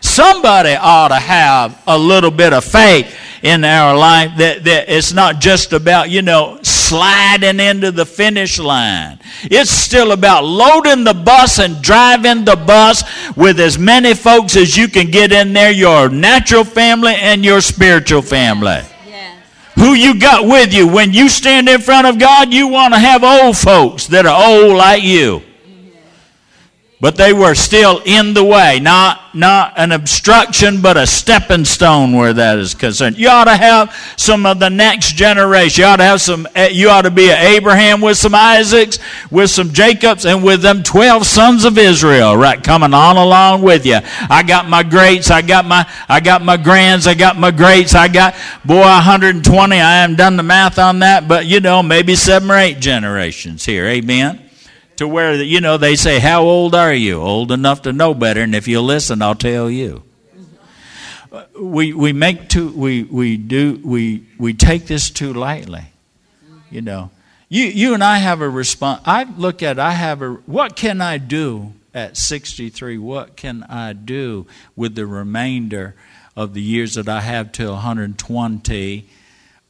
[0.00, 3.14] Somebody ought to have a little bit of faith
[3.46, 8.58] in our life that, that it's not just about, you know, sliding into the finish
[8.58, 9.20] line.
[9.44, 13.04] It's still about loading the bus and driving the bus
[13.36, 17.60] with as many folks as you can get in there, your natural family and your
[17.60, 18.80] spiritual family.
[19.76, 20.88] Who you got with you.
[20.88, 24.50] When you stand in front of God, you want to have old folks that are
[24.50, 25.42] old like you.
[26.98, 32.16] But they were still in the way, not, not an obstruction, but a stepping stone
[32.16, 33.18] where that is concerned.
[33.18, 35.82] You ought to have some of the next generation.
[35.82, 38.98] You ought to have some, eh, you ought to be an Abraham with some Isaacs,
[39.30, 43.84] with some Jacobs, and with them 12 sons of Israel, right, coming on along with
[43.84, 43.98] you.
[44.30, 47.94] I got my greats, I got my, I got my grands, I got my greats,
[47.94, 48.34] I got,
[48.64, 49.76] boy, 120.
[49.76, 53.66] I haven't done the math on that, but you know, maybe seven or eight generations
[53.66, 53.84] here.
[53.84, 54.45] Amen
[54.96, 57.20] to where you know they say how old are you?
[57.20, 60.02] Old enough to know better and if you listen i'll tell you.
[61.60, 65.86] We we make too we we do we we take this too lightly
[66.70, 67.10] you know.
[67.48, 71.00] You you and i have a response i look at i have a what can
[71.00, 75.94] i do at 63 what can i do with the remainder
[76.34, 79.08] of the years that i have till 120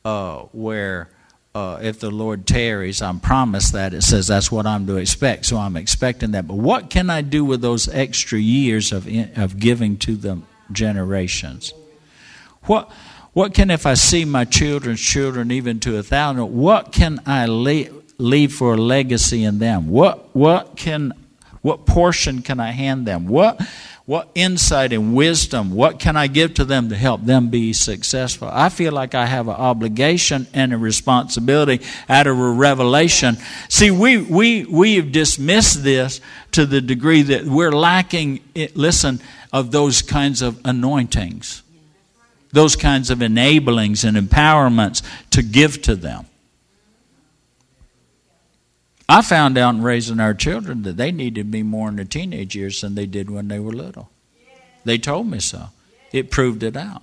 [0.06, 1.10] uh, where
[1.56, 3.94] uh, if the Lord tarries, I'm promised that.
[3.94, 6.46] It says that's what I'm to expect, so I'm expecting that.
[6.46, 11.72] But what can I do with those extra years of, of giving to the generations?
[12.64, 12.90] What,
[13.32, 17.46] what can, if I see my children's children even to a thousand, what can I
[17.46, 19.88] leave for a legacy in them?
[19.88, 21.14] What, what, can,
[21.62, 23.28] what portion can I hand them?
[23.28, 23.66] What,
[24.06, 28.48] what insight and wisdom, what can I give to them to help them be successful?
[28.50, 33.36] I feel like I have an obligation and a responsibility out of a revelation.
[33.68, 36.20] See, we, we, we have dismissed this
[36.52, 39.20] to the degree that we're lacking, it, listen,
[39.52, 41.64] of those kinds of anointings,
[42.52, 46.26] those kinds of enablings and empowerments to give to them.
[49.08, 52.56] I found out in raising our children that they needed me more in their teenage
[52.56, 54.10] years than they did when they were little.
[54.84, 55.68] They told me so.
[56.12, 57.02] It proved it out.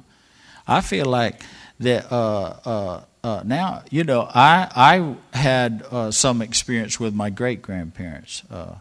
[0.67, 1.41] I feel like
[1.79, 7.29] that uh, uh, uh, now, you know, I, I had uh, some experience with my
[7.29, 8.75] great grandparents, uh,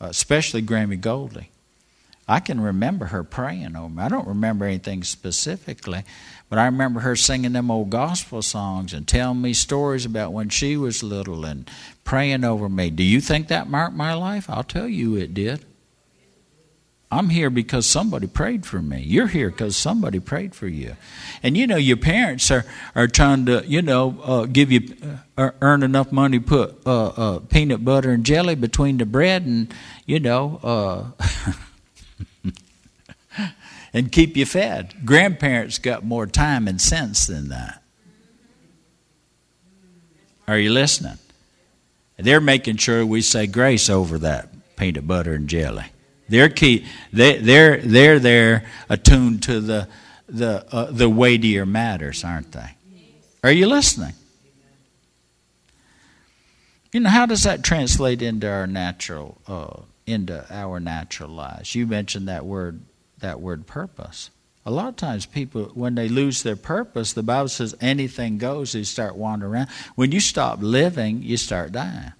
[0.00, 1.50] especially Grammy Goldie.
[2.28, 4.02] I can remember her praying over me.
[4.02, 6.04] I don't remember anything specifically,
[6.50, 10.48] but I remember her singing them old gospel songs and telling me stories about when
[10.48, 11.70] she was little and
[12.02, 12.90] praying over me.
[12.90, 14.50] Do you think that marked my life?
[14.50, 15.64] I'll tell you it did.
[17.12, 19.02] I'm here because somebody prayed for me.
[19.02, 20.96] You're here because somebody prayed for you.
[21.42, 24.96] And you know, your parents are, are trying to, you know, uh, give you,
[25.36, 29.44] uh, earn enough money to put uh, uh peanut butter and jelly between the bread
[29.44, 29.72] and,
[30.06, 31.52] you know, uh,
[33.92, 35.04] and keep you fed.
[35.04, 37.82] Grandparents got more time and sense than that.
[40.46, 41.18] Are you listening?
[42.18, 45.86] They're making sure we say grace over that peanut butter and jelly.
[46.28, 46.86] They're key.
[47.12, 49.88] They, they're they're there attuned to the
[50.28, 52.76] the uh, the weightier matters, aren't they?
[53.42, 54.14] Are you listening?
[56.92, 61.74] You know how does that translate into our natural uh, into our natural lives?
[61.74, 62.80] You mentioned that word
[63.20, 64.30] that word purpose.
[64.66, 68.72] A lot of times, people, when they lose their purpose, the Bible says anything goes,
[68.72, 69.68] they start wandering around.
[69.94, 72.12] When you stop living, you start dying.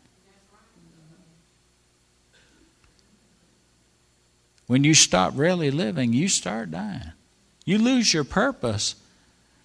[4.67, 7.13] When you stop really living, you start dying.
[7.65, 8.95] You lose your purpose.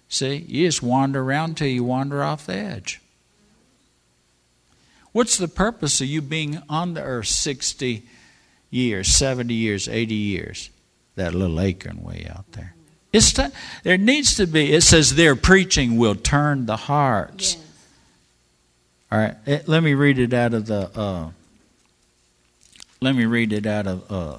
[0.08, 3.00] See, you just wander around till you wander off the edge.
[5.12, 8.02] What's the purpose of you being on the earth 60
[8.68, 10.70] years, 70 years, 80 years?
[11.16, 12.74] That little acorn way out there.
[13.12, 13.46] It's t-
[13.82, 17.54] there needs to be, it says their preaching will turn the hearts.
[17.54, 17.62] Yes.
[19.10, 21.30] All right, it, eh, let me read it out of the, uh,
[23.00, 24.38] let me read it out of uh,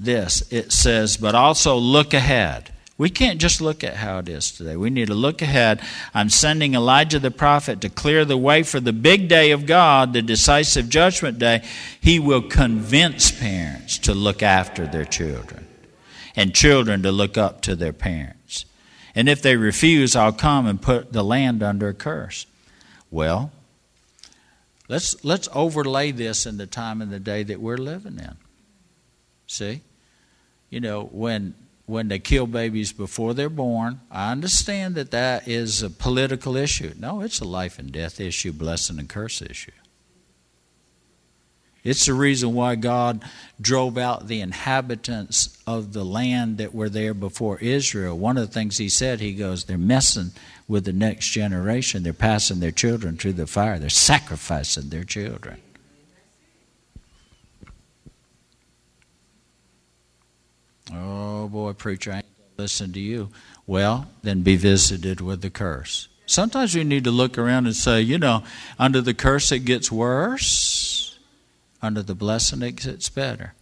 [0.00, 0.50] this.
[0.52, 2.72] It says, but also look ahead.
[2.98, 4.74] We can't just look at how it is today.
[4.74, 5.80] We need to look ahead.
[6.14, 10.14] I'm sending Elijah the prophet to clear the way for the big day of God,
[10.14, 11.62] the decisive judgment day.
[12.00, 15.65] He will convince parents to look after their children
[16.36, 18.66] and children to look up to their parents.
[19.14, 22.46] And if they refuse, I'll come and put the land under a curse.
[23.10, 23.50] Well,
[24.88, 28.36] let's, let's overlay this in the time and the day that we're living in.
[29.46, 29.80] See?
[30.68, 31.54] You know, when
[31.86, 36.92] when they kill babies before they're born, I understand that that is a political issue.
[36.98, 39.70] No, it's a life and death issue, blessing and curse issue.
[41.86, 43.24] It's the reason why God
[43.60, 48.18] drove out the inhabitants of the land that were there before Israel.
[48.18, 50.32] One of the things he said, he goes, they're messing
[50.66, 52.02] with the next generation.
[52.02, 53.78] They're passing their children through the fire.
[53.78, 55.62] They're sacrificing their children.
[60.92, 62.26] Oh boy, preacher, I ain't
[62.58, 63.30] listen to you.
[63.64, 66.08] Well, then be visited with the curse.
[66.26, 68.42] Sometimes we need to look around and say, you know,
[68.76, 70.85] under the curse it gets worse,
[71.82, 73.54] under the blessing it gets better.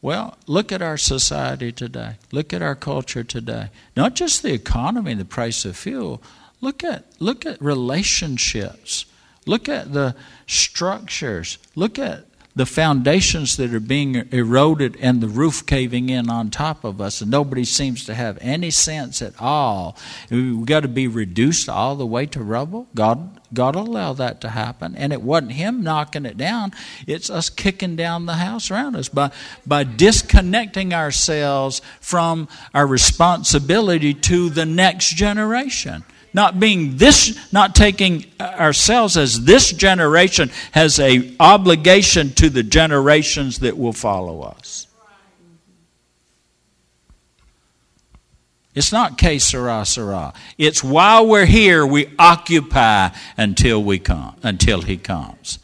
[0.00, 2.16] Well, look at our society today.
[2.30, 3.70] Look at our culture today.
[3.96, 6.22] Not just the economy, the price of fuel.
[6.60, 9.06] Look at look at relationships.
[9.46, 10.14] Look at the
[10.46, 11.58] structures.
[11.74, 12.26] Look at
[12.58, 17.20] the foundations that are being eroded and the roof caving in on top of us,
[17.20, 19.96] and nobody seems to have any sense at all.
[20.28, 22.88] We've got to be reduced all the way to rubble.
[22.96, 26.72] God, God allow that to happen, and it wasn't Him knocking it down;
[27.06, 29.30] it's us kicking down the house around us by
[29.64, 38.26] by disconnecting ourselves from our responsibility to the next generation not being this not taking
[38.38, 44.86] uh, ourselves as this generation has a obligation to the generations that will follow us.
[48.74, 54.82] It's not que sera sera it's while we're here we occupy until we come until
[54.82, 55.58] he comes.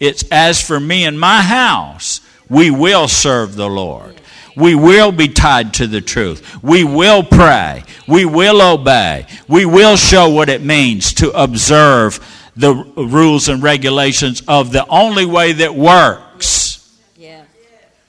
[0.00, 4.20] It's as for me and my house we will serve the lord
[4.56, 6.62] we will be tied to the truth.
[6.62, 7.84] We will pray.
[8.06, 9.26] We will obey.
[9.48, 12.20] We will show what it means to observe
[12.56, 16.98] the rules and regulations of the only way that works.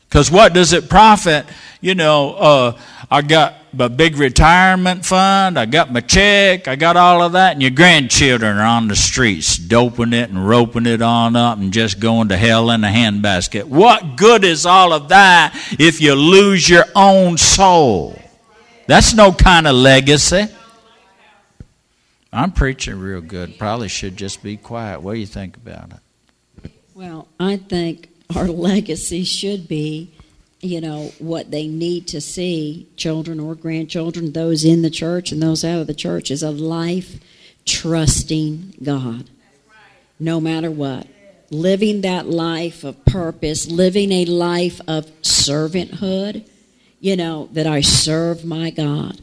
[0.08, 1.46] Because what does it profit?
[1.82, 2.80] You know, uh,
[3.10, 7.54] I got a big retirement fund, I got my check, I got all of that,
[7.54, 11.72] and your grandchildren are on the streets doping it and roping it on up and
[11.74, 13.66] just going to hell in a handbasket.
[13.66, 18.20] What good is all of that if you lose your own soul?
[18.88, 20.48] That's no kind of legacy.
[22.32, 23.58] I'm preaching real good.
[23.58, 25.02] Probably should just be quiet.
[25.02, 26.72] What do you think about it?
[26.94, 30.12] Well, I think our legacy should be
[30.66, 35.42] you know, what they need to see, children or grandchildren, those in the church and
[35.42, 37.20] those out of the church, is a life
[37.66, 39.30] trusting God.
[40.20, 41.08] No matter what.
[41.52, 46.48] Living that life of purpose, living a life of servanthood,
[47.00, 49.22] you know, that I serve my God,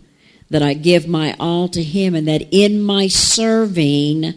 [0.50, 4.34] that I give my all to Him, and that in my serving,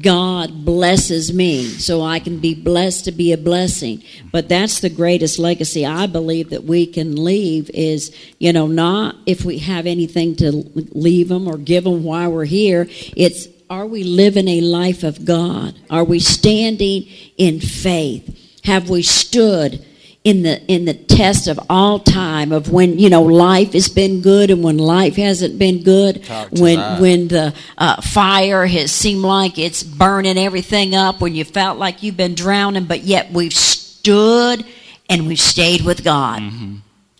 [0.00, 4.02] God blesses me so I can be blessed to be a blessing.
[4.30, 9.16] But that's the greatest legacy I believe that we can leave is, you know, not
[9.26, 12.88] if we have anything to leave them or give them while we're here.
[13.16, 15.78] It's are we living a life of God?
[15.90, 18.60] Are we standing in faith?
[18.64, 19.84] Have we stood
[20.26, 24.20] in the in the test of all time of when you know life has been
[24.22, 27.00] good and when life hasn't been good when that.
[27.00, 32.02] when the uh, fire has seemed like it's burning everything up when you felt like
[32.02, 34.66] you've been drowning but yet we've stood
[35.08, 36.42] and we've stayed with God.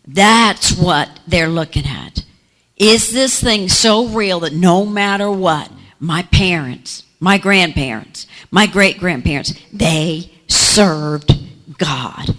[0.05, 2.25] That's what they're looking at.
[2.77, 8.99] Is this thing so real that no matter what my parents my grandparents my great
[8.99, 11.33] grandparents they served
[11.79, 12.37] God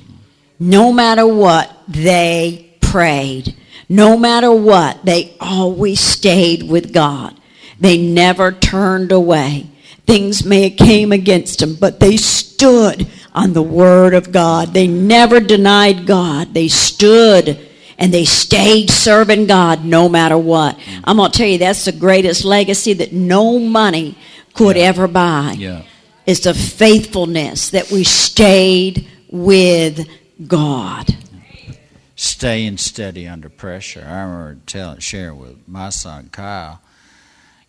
[0.59, 3.55] no matter what, they prayed.
[3.89, 7.39] No matter what, they always stayed with God.
[7.79, 9.67] They never turned away.
[10.05, 14.73] Things may have came against them, but they stood on the word of God.
[14.73, 16.53] They never denied God.
[16.53, 17.59] They stood
[17.99, 20.77] and they stayed serving God no matter what.
[20.77, 21.01] Mm.
[21.03, 24.17] I'm going to tell you that's the greatest legacy that no money
[24.53, 24.83] could Yeah.
[24.83, 25.55] ever buy.
[25.57, 25.83] Yeah.
[26.25, 30.07] Is the faithfulness that we stayed with
[30.45, 31.15] God.
[32.17, 34.03] staying steady under pressure.
[34.05, 36.81] I remember telling, sharing with my son Kyle.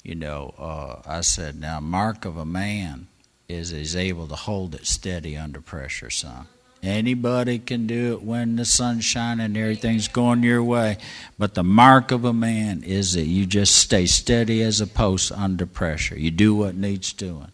[0.02, 3.08] You know, uh, I said, "Now, mark of a man
[3.48, 6.46] is he's able to hold it steady under pressure, son.
[6.82, 10.96] Anybody can do it when the sun's shining and everything's going your way,
[11.38, 15.32] but the mark of a man is that you just stay steady as a post
[15.32, 16.18] under pressure.
[16.18, 17.52] You do what needs doing."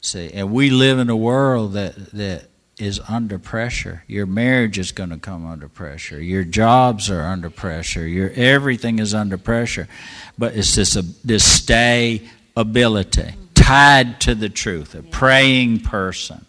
[0.00, 2.47] See, and we live in a world that that
[2.78, 4.04] is under pressure.
[4.06, 6.20] Your marriage is going to come under pressure.
[6.20, 8.06] Your jobs are under pressure.
[8.06, 9.88] Your everything is under pressure.
[10.36, 14.94] But it's this uh, this stay ability tied to the truth.
[14.94, 16.46] A praying person.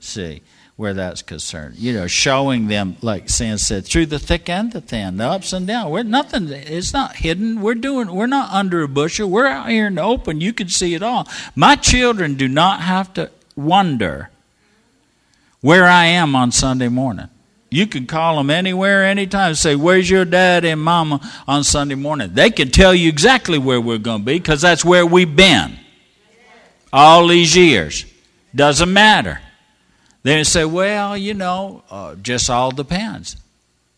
[0.00, 0.42] See
[0.76, 1.76] where that's concerned.
[1.76, 5.52] You know, showing them, like Sam said, through the thick and the thin, the ups
[5.52, 5.90] and downs.
[5.90, 6.48] We're nothing.
[6.48, 7.60] It's not hidden.
[7.60, 8.12] We're doing.
[8.12, 9.30] We're not under a bushel.
[9.30, 10.40] We're out here in the open.
[10.40, 11.28] You can see it all.
[11.54, 14.30] My children do not have to wonder
[15.64, 17.26] where I am on Sunday morning.
[17.70, 19.54] You can call them anywhere, anytime.
[19.54, 23.80] Say, "Where's your dad and mama on Sunday morning?" They can tell you exactly where
[23.80, 25.78] we're going to be because that's where we've been
[26.92, 28.04] all these years.
[28.54, 29.40] Doesn't matter.
[30.22, 33.36] They say, "Well, you know, uh, just all depends.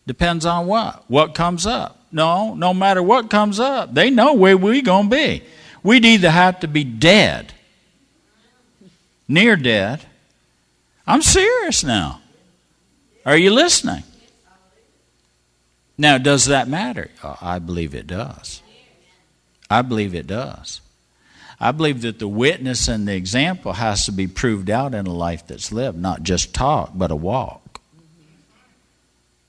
[0.07, 1.03] Depends on what?
[1.09, 1.99] What comes up?
[2.13, 5.43] No, no matter what comes up, they know where we're going to be.
[5.83, 7.51] We'd either have to be dead,
[9.27, 10.05] near dead.
[11.07, 12.21] I'm serious now.
[13.25, 14.03] Are you listening?
[15.97, 17.09] Now, does that matter?
[17.23, 18.61] Uh, I believe it does.
[19.69, 20.81] I believe it does.
[21.59, 25.13] I believe that the witness and the example has to be proved out in a
[25.13, 27.81] life that's lived, not just talk, but a walk.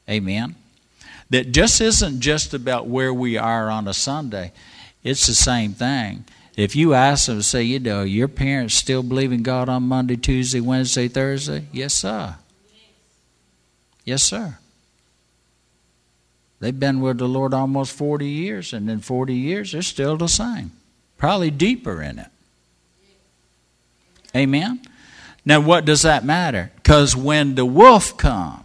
[0.09, 0.55] Amen.
[1.29, 4.53] That just isn't just about where we are on a Sunday.
[5.05, 6.25] It's the same thing.
[6.59, 10.17] If you ask them, say, you know, your parents still believe in God on Monday,
[10.17, 11.67] Tuesday, Wednesday, Thursday?
[11.71, 12.35] Yes, sir.
[14.05, 14.59] Yes, sir.
[16.59, 20.27] They've been with the Lord almost 40 years, and in 40 years, they're still the
[20.27, 20.73] same.
[21.17, 22.31] Probably deeper in it.
[24.35, 24.81] Amen?
[25.45, 26.73] Now, what does that matter?
[26.75, 28.65] Because when the wolf comes,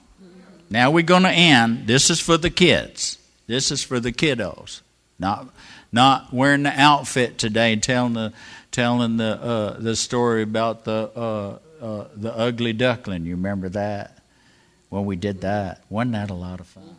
[0.67, 1.85] now we're going to end.
[1.85, 3.19] This is for the kids.
[3.45, 4.81] This is for the kiddos.
[5.19, 5.53] Not,
[5.93, 8.33] not wearing the outfit today, telling the,
[8.71, 13.25] telling the, uh, the story about the, uh, uh, the ugly duckling.
[13.25, 14.17] You remember that?
[14.89, 15.83] When we did that.
[15.89, 16.95] Wasn't that a lot of fun?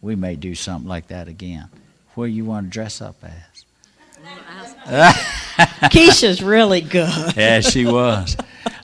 [0.00, 1.68] We may do something like that again.
[2.14, 3.64] Where you want to dress up as?
[5.90, 7.36] Keisha's really good.
[7.36, 8.36] yeah, she was.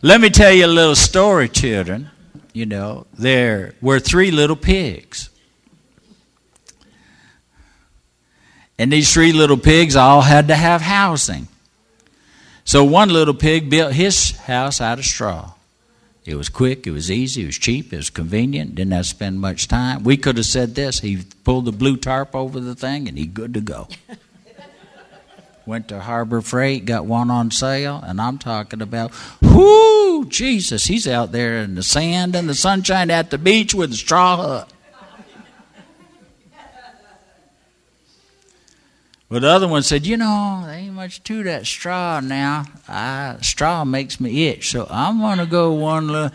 [0.02, 2.10] Let me tell you a little story, children.
[2.52, 5.30] You know, there were three little pigs.
[8.78, 11.48] And these three little pigs all had to have housing.
[12.64, 15.52] So one little pig built his house out of straw.
[16.24, 19.08] It was quick, it was easy, it was cheap, it was convenient, didn't have to
[19.08, 20.04] spend much time.
[20.04, 23.26] We could have said this he pulled the blue tarp over the thing and he
[23.26, 23.88] good to go.
[25.66, 31.08] Went to Harbor Freight, got one on sale, and I'm talking about, whoo, Jesus, he's
[31.08, 34.70] out there in the sand and the sunshine at the beach with a straw hut.
[39.28, 42.64] But the other one said, You know, there ain't much to that straw now.
[42.88, 46.30] I, straw makes me itch, so I'm going to go one little.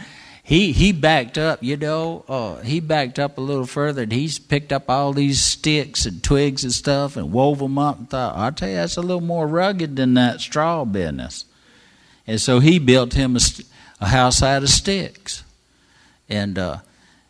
[0.49, 4.39] He, he backed up, you know, uh, he backed up a little further and he's
[4.39, 8.35] picked up all these sticks and twigs and stuff and wove them up and thought,
[8.35, 11.45] I'll tell you, that's a little more rugged than that straw business.
[12.25, 13.39] And so he built him a,
[14.01, 15.43] a house out of sticks.
[16.27, 16.77] And, uh,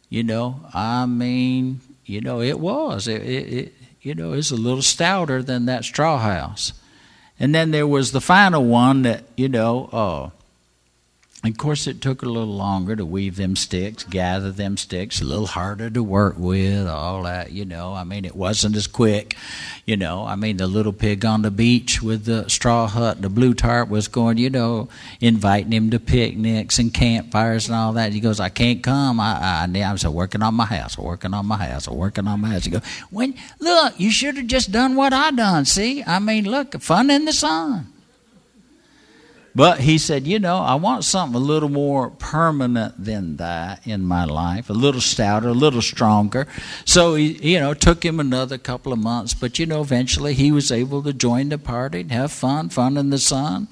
[0.07, 3.10] you know, I mean, you know, it was.
[3.10, 6.74] It, it, you know, it's a little stouter than that straw house.
[7.39, 10.30] And then there was the final one that, you know, uh,
[11.42, 15.24] of course, it took a little longer to weave them sticks, gather them sticks, a
[15.24, 17.94] little harder to work with, all that, you know.
[17.94, 19.38] I mean, it wasn't as quick,
[19.86, 20.26] you know.
[20.26, 23.88] I mean, the little pig on the beach with the straw hut, the blue tarp
[23.88, 24.90] was going, you know,
[25.22, 28.12] inviting him to picnics and campfires and all that.
[28.12, 29.22] He goes, I can't come.
[29.22, 32.50] I, I, I'm so working on my house, working on my house, working on my
[32.50, 32.66] house.
[32.66, 36.04] He goes, when, look, you should have just done what I done, see?
[36.04, 37.94] I mean, look, fun in the sun.
[39.56, 44.06] But he said, you know, I want something a little more permanent than that in
[44.06, 46.47] my life, a little stouter, a little stronger.
[46.86, 50.52] So he, you know, took him another couple of months, but you know, eventually he
[50.52, 53.68] was able to join the party and have fun, fun in the sun.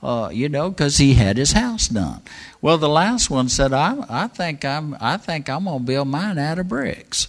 [0.00, 2.22] Uh, you know, because he had his house done.
[2.62, 6.38] Well, the last one said, "I, I think I'm, I think I'm gonna build mine
[6.38, 7.26] out of bricks."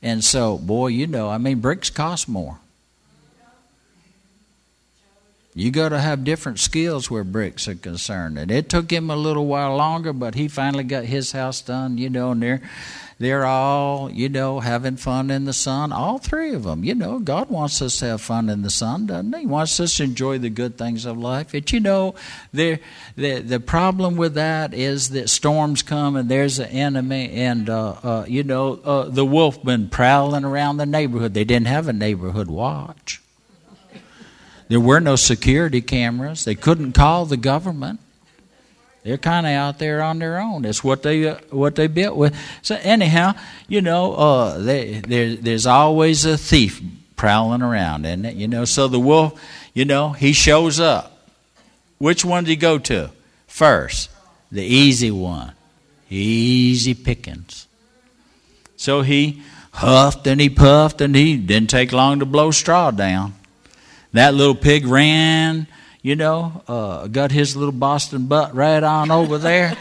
[0.00, 2.58] And so, boy, you know, I mean, bricks cost more.
[5.54, 8.38] You got to have different skills where bricks are concerned.
[8.38, 11.98] And it took him a little while longer, but he finally got his house done,
[11.98, 12.62] you know, and they're,
[13.18, 15.92] they're all, you know, having fun in the sun.
[15.92, 19.04] All three of them, you know, God wants us to have fun in the sun,
[19.04, 19.40] doesn't He?
[19.40, 21.52] He wants us to enjoy the good things of life.
[21.52, 22.14] But, you know,
[22.54, 22.80] the,
[23.16, 27.90] the, the problem with that is that storms come and there's an enemy, and, uh,
[28.02, 31.34] uh, you know, uh, the wolf been prowling around the neighborhood.
[31.34, 33.21] They didn't have a neighborhood watch.
[34.72, 36.46] There were no security cameras.
[36.46, 38.00] They couldn't call the government.
[39.02, 40.62] They're kind of out there on their own.
[40.62, 42.34] That's what they uh, what they built with.
[42.62, 43.34] So anyhow,
[43.68, 46.80] you know, uh, they, there, there's always a thief
[47.16, 48.64] prowling around, and you know.
[48.64, 49.38] So the wolf,
[49.74, 51.28] you know, he shows up.
[51.98, 53.10] Which one did he go to
[53.46, 54.08] first?
[54.50, 55.52] The easy one,
[56.08, 57.66] easy pickings.
[58.76, 59.42] So he
[59.74, 63.34] huffed and he puffed, and he didn't take long to blow straw down.
[64.12, 65.66] That little pig ran,
[66.02, 69.76] you know, uh, got his little Boston butt right on over there.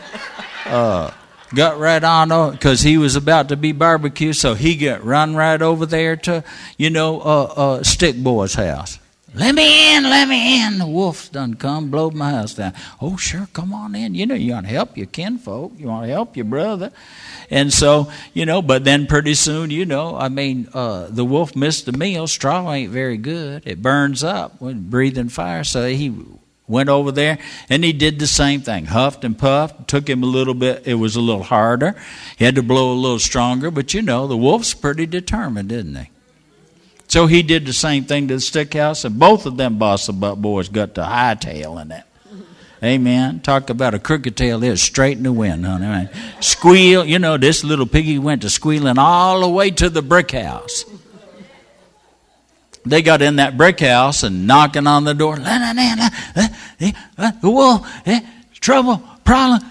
[0.65, 1.11] Uh,
[1.53, 5.35] got right on over because he was about to be barbecued, so he got run
[5.35, 6.43] right over there to,
[6.77, 8.99] you know, uh, uh, Stick Boy's house.
[9.33, 10.77] Let me in, let me in.
[10.77, 12.73] The wolf's done come, blowed my house down.
[12.99, 14.13] Oh, sure, come on in.
[14.13, 16.91] You know, you want to help your kinfolk, you want to help your brother.
[17.49, 21.55] And so, you know, but then pretty soon, you know, I mean, uh, the wolf
[21.55, 22.27] missed the meal.
[22.27, 23.63] Straw ain't very good.
[23.65, 25.63] It burns up when breathing fire.
[25.63, 26.13] So he
[26.67, 27.37] went over there
[27.69, 30.93] and he did the same thing huffed and puffed took him a little bit it
[30.93, 31.93] was a little harder
[32.37, 35.95] he had to blow a little stronger but you know the wolf's pretty determined isn't
[35.95, 36.09] he
[37.11, 40.19] so he did the same thing to the stick house and both of them Boston
[40.19, 42.03] butt boys got the high tail in it
[42.83, 43.41] Amen.
[43.41, 46.09] Talk about a crooked tail there, straight in the wind, honey.
[46.39, 50.31] Squeal, you know, this little piggy went to squealing all the way to the brick
[50.31, 50.83] house.
[52.83, 55.37] They got in that brick house and knocking on the door.
[55.39, 57.85] Eh, eh, eh, whoa,
[58.53, 59.61] trouble, problem.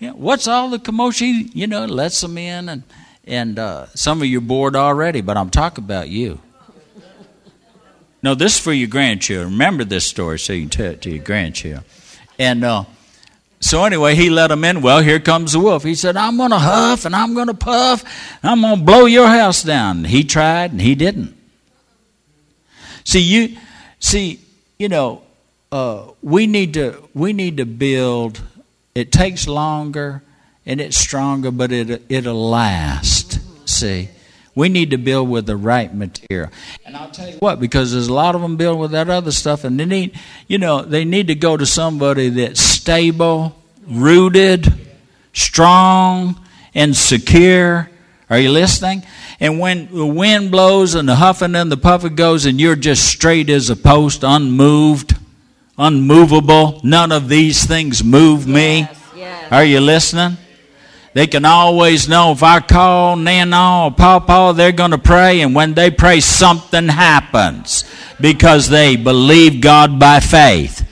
[0.00, 1.50] What's all the commotion?
[1.52, 2.82] You know, lets them in, and
[3.24, 6.40] and uh, some of you are bored already, but I'm talking about you.
[8.22, 9.52] No, this is for your grandchildren.
[9.52, 11.84] Remember this story so you can tell it to your grandchildren.
[12.38, 12.84] And uh,
[13.60, 14.82] so anyway, he let him in.
[14.82, 15.84] Well, here comes the wolf.
[15.84, 18.04] He said, I'm going to huff and I'm going to puff.
[18.42, 20.04] I'm going to blow your house down.
[20.04, 21.36] He tried and he didn't.
[23.04, 23.56] See, you,
[23.98, 24.40] see,
[24.78, 25.22] you know,
[25.72, 28.42] uh, we need to we need to build.
[28.94, 30.22] It takes longer
[30.66, 33.40] and it's stronger, but it it'll last.
[33.68, 34.08] See,
[34.54, 36.50] we need to build with the right material.
[36.84, 39.32] And I'll tell you what, because there's a lot of them build with that other
[39.32, 44.72] stuff, and they need, you know, they need to go to somebody that's stable, rooted,
[45.32, 46.40] strong,
[46.74, 47.90] and secure.
[48.28, 49.02] Are you listening?
[49.40, 53.06] And when the wind blows and the huffing and the puffing goes, and you're just
[53.06, 55.16] straight as a post, unmoved,
[55.78, 58.80] unmovable, none of these things move me.
[58.80, 59.52] Yes, yes.
[59.52, 60.36] Are you listening?
[61.12, 65.54] They can always know if I call Nana or Papa, they're going to pray, and
[65.54, 67.84] when they pray, something happens
[68.20, 70.86] because they believe God by faith.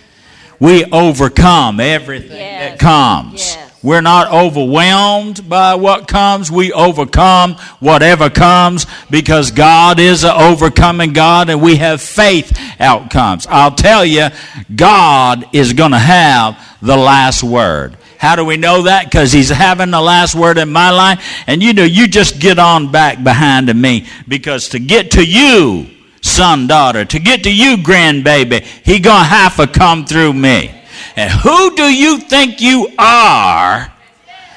[0.58, 2.72] We overcome everything yes.
[2.72, 3.54] that comes.
[3.54, 3.68] Yes.
[3.80, 6.50] We're not overwhelmed by what comes.
[6.50, 13.46] We overcome whatever comes because God is an overcoming God and we have faith outcomes.
[13.48, 14.28] I'll tell you,
[14.74, 17.96] God is going to have the last word.
[18.18, 19.04] How do we know that?
[19.04, 21.24] Because he's having the last word in my life.
[21.46, 25.86] And you know, you just get on back behind me because to get to you,
[26.20, 30.74] son, daughter, to get to you, grandbaby, he gonna have to come through me.
[31.14, 33.92] And who do you think you are?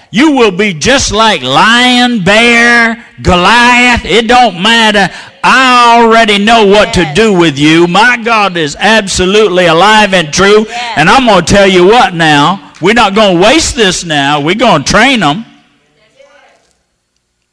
[0.10, 4.04] You will be just like lion, bear, Goliath.
[4.04, 5.14] It don't matter.
[5.44, 7.88] I already know what to do with you.
[7.88, 10.66] My God is absolutely alive and true.
[10.98, 12.71] And I'm going to tell you what now.
[12.82, 14.42] We're not going to waste this now.
[14.42, 15.46] We're going to train them.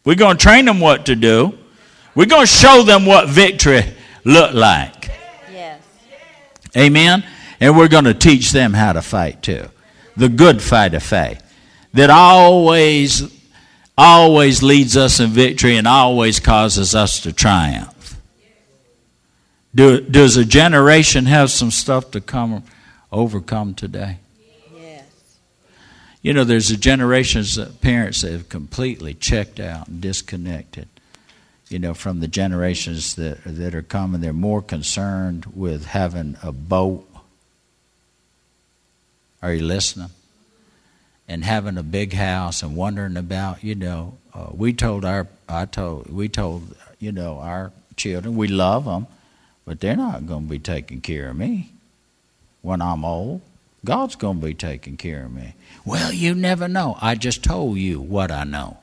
[0.05, 1.59] We're going to train them what to do.
[2.15, 3.85] We're going to show them what victory
[4.25, 5.11] looked like.
[5.53, 5.83] Yes.
[6.77, 7.25] Amen.
[7.61, 9.69] And we're going to teach them how to fight too.
[10.17, 11.43] The good fight of faith
[11.93, 13.35] that always
[13.99, 18.17] always leads us in victory and always causes us to triumph.
[19.75, 22.63] Do, does a generation have some stuff to come
[23.13, 24.19] overcome today?
[26.29, 30.87] You know, there's a generation of parents that have completely checked out and disconnected.
[31.71, 36.53] You know, from the generations that that are coming, they're more concerned with having a
[36.53, 37.09] boat.
[39.41, 40.11] Are you listening?
[41.27, 45.65] And having a big house and wondering about, you know, uh, we told our, I
[45.65, 49.07] told, we told, you know, our children, we love them,
[49.65, 51.73] but they're not going to be taking care of me
[52.61, 53.41] when I'm old.
[53.85, 55.55] God's going to be taking care of me.
[55.85, 56.97] Well, you never know.
[57.01, 58.79] I just told you what I know.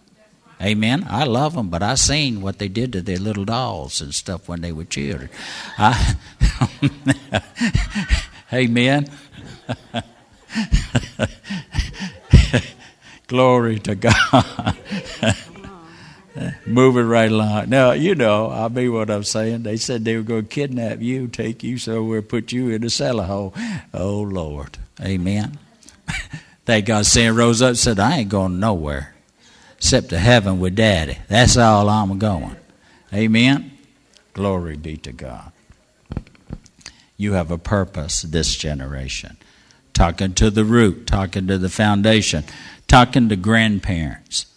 [0.61, 1.05] Amen.
[1.09, 4.47] I love them, but I seen what they did to their little dolls and stuff
[4.47, 5.29] when they were children.
[5.77, 6.15] I,
[8.53, 9.09] Amen.
[13.27, 14.77] Glory to God.
[16.65, 17.69] Moving right along.
[17.69, 19.63] Now, you know, I mean what I'm saying.
[19.63, 22.89] They said they were going to kidnap you, take you somewhere, put you in a
[22.89, 23.53] cellar hole.
[23.93, 24.77] Oh, Lord.
[25.01, 25.57] Amen.
[26.65, 29.15] Thank God Sam rose up said, I ain't going nowhere
[29.77, 31.19] except to heaven with daddy.
[31.27, 32.55] That's all I'm going.
[33.13, 33.71] Amen.
[34.33, 35.51] Glory be to God.
[37.17, 39.37] You have a purpose this generation.
[39.93, 42.43] Talking to the root, talking to the foundation,
[42.87, 44.47] talking to grandparents.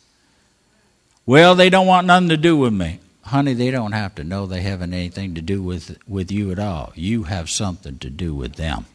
[1.28, 3.00] Well, they don't want nothing to do with me.
[3.20, 6.58] Honey, they don't have to know they haven't anything to do with, with you at
[6.58, 6.90] all.
[6.94, 8.86] You have something to do with them.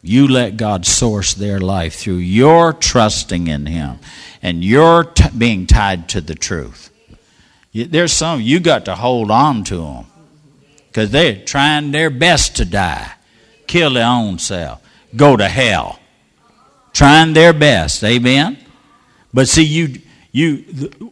[0.00, 3.98] You let God source their life through your trusting in Him
[4.40, 6.90] and your t- being tied to the truth.
[7.74, 10.06] There's some you got to hold on to them
[10.86, 13.12] because they're trying their best to die,
[13.66, 14.82] kill their own self,
[15.14, 15.98] go to hell,
[16.94, 18.02] trying their best.
[18.02, 18.56] Amen.
[19.34, 20.00] But see, you
[20.32, 20.56] you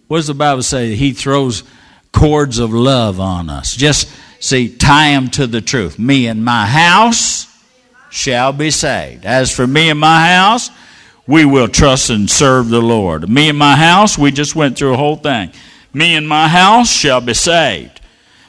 [0.07, 0.95] what does the Bible say?
[0.95, 1.65] He throws
[2.13, 3.75] cords of love on us.
[3.75, 4.09] Just
[4.41, 5.99] see, tie them to the truth.
[5.99, 7.47] Me and my house
[8.11, 9.25] shall be saved.
[9.25, 10.71] As for me and my house,
[11.27, 13.29] we will trust and serve the Lord.
[13.29, 15.53] Me and my house, we just went through a whole thing.
[15.93, 18.01] Me and my house shall be saved.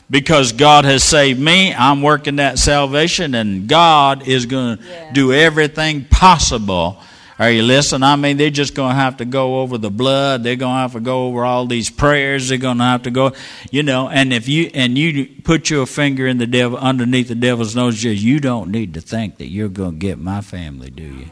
[0.09, 5.11] Because God has saved me, I'm working that salvation, and God is going to yeah.
[5.13, 6.97] do everything possible.
[7.39, 8.03] Are you listening?
[8.03, 10.43] I mean, they're just going to have to go over the blood.
[10.43, 12.49] They're going to have to go over all these prayers.
[12.49, 13.31] They're going to have to go,
[13.71, 14.09] you know.
[14.09, 18.03] And if you and you put your finger in the devil underneath the devil's nose,
[18.03, 21.29] you don't need to think that you're going to get my family, do you?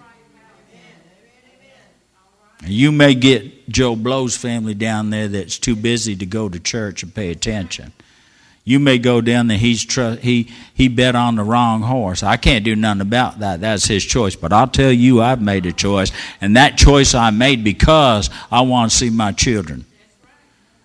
[2.66, 7.04] You may get Joe Blow's family down there that's too busy to go to church
[7.04, 7.92] and pay attention.
[8.68, 9.58] You may go down there.
[9.58, 12.22] He's tr- he he bet on the wrong horse.
[12.22, 13.62] I can't do nothing about that.
[13.62, 14.36] That's his choice.
[14.36, 16.12] But I'll tell you, I've made a choice,
[16.42, 19.86] and that choice I made because I want to see my children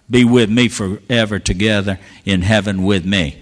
[0.08, 3.38] be with me forever together in heaven with me.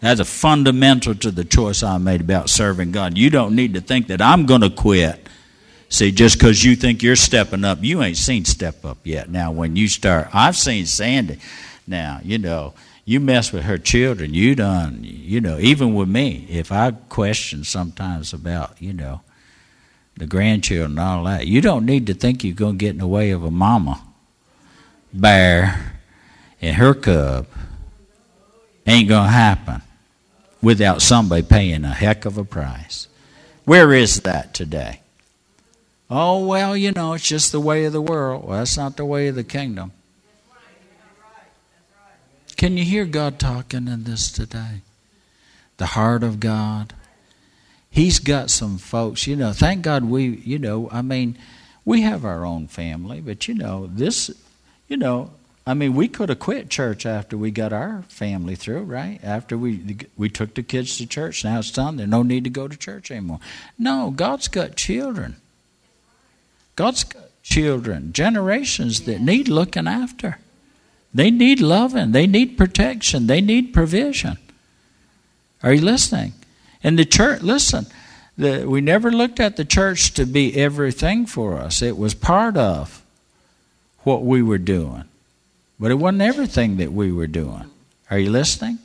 [0.00, 3.16] That's a fundamental to the choice I made about serving God.
[3.16, 5.26] You don't need to think that I'm going to quit
[5.90, 9.28] See, just because you think you're stepping up, you ain't seen step up yet.
[9.28, 11.40] Now, when you start, I've seen Sandy.
[11.84, 12.74] Now, you know,
[13.10, 17.64] you mess with her children, you done, you know, even with me, if I question
[17.64, 19.22] sometimes about, you know,
[20.16, 22.98] the grandchildren and all that, you don't need to think you're going to get in
[22.98, 24.00] the way of a mama
[25.12, 25.98] bear
[26.62, 27.48] and her cub.
[28.86, 29.82] Ain't going to happen
[30.62, 33.08] without somebody paying a heck of a price.
[33.64, 35.00] Where is that today?
[36.08, 38.44] Oh, well, you know, it's just the way of the world.
[38.44, 39.90] Well, that's not the way of the kingdom.
[42.60, 44.82] Can you hear God talking in this today?
[45.78, 46.92] The heart of God.
[47.88, 51.38] He's got some folks, you know, thank God we, you know, I mean,
[51.86, 54.30] we have our own family, but you know, this,
[54.88, 55.30] you know,
[55.66, 59.18] I mean, we could have quit church after we got our family through, right?
[59.22, 61.42] After we we took the kids to church.
[61.42, 61.96] Now it's done.
[61.96, 63.40] There's no need to go to church anymore.
[63.78, 65.36] No, God's got children.
[66.76, 70.36] God's got children, generations that need looking after.
[71.12, 72.12] They need loving.
[72.12, 73.26] They need protection.
[73.26, 74.38] They need provision.
[75.62, 76.34] Are you listening?
[76.82, 77.86] And the church, listen,
[78.38, 81.82] the, we never looked at the church to be everything for us.
[81.82, 83.02] It was part of
[84.02, 85.04] what we were doing.
[85.78, 87.70] But it wasn't everything that we were doing.
[88.10, 88.78] Are you listening?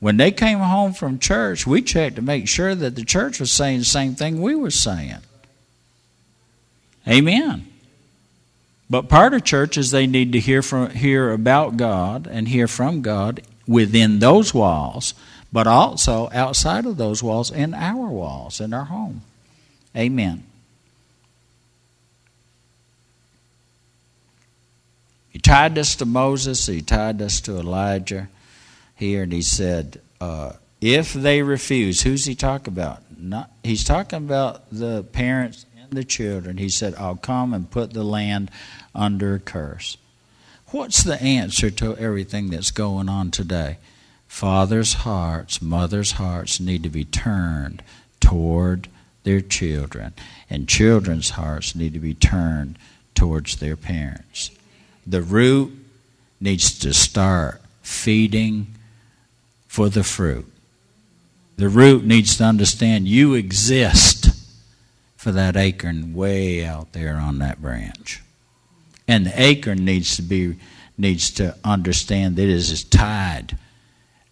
[0.00, 3.50] When they came home from church, we checked to make sure that the church was
[3.50, 5.18] saying the same thing we were saying.
[7.08, 7.66] Amen.
[8.88, 12.68] But part of church is they need to hear from hear about God and hear
[12.68, 15.12] from God within those walls,
[15.52, 19.22] but also outside of those walls in our walls, in our home.
[19.96, 20.44] Amen.
[25.30, 28.28] He tied us to Moses, he tied us to Elijah
[28.94, 33.02] here, and he said, uh, if they refuse, who's he talking about?
[33.18, 36.58] Not, he's talking about the parents the children.
[36.58, 38.50] He said, I'll come and put the land
[38.94, 39.96] under curse.
[40.68, 43.78] What's the answer to everything that's going on today?
[44.26, 47.82] Fathers' hearts, mothers' hearts need to be turned
[48.20, 48.88] toward
[49.22, 50.12] their children,
[50.50, 52.78] and children's hearts need to be turned
[53.14, 54.50] towards their parents.
[55.06, 55.72] The root
[56.40, 58.66] needs to start feeding
[59.66, 60.50] for the fruit.
[61.56, 64.25] The root needs to understand you exist
[65.26, 68.22] for that acorn way out there on that branch.
[69.08, 70.54] And the acorn needs to be
[70.96, 73.58] needs to understand that it is tied,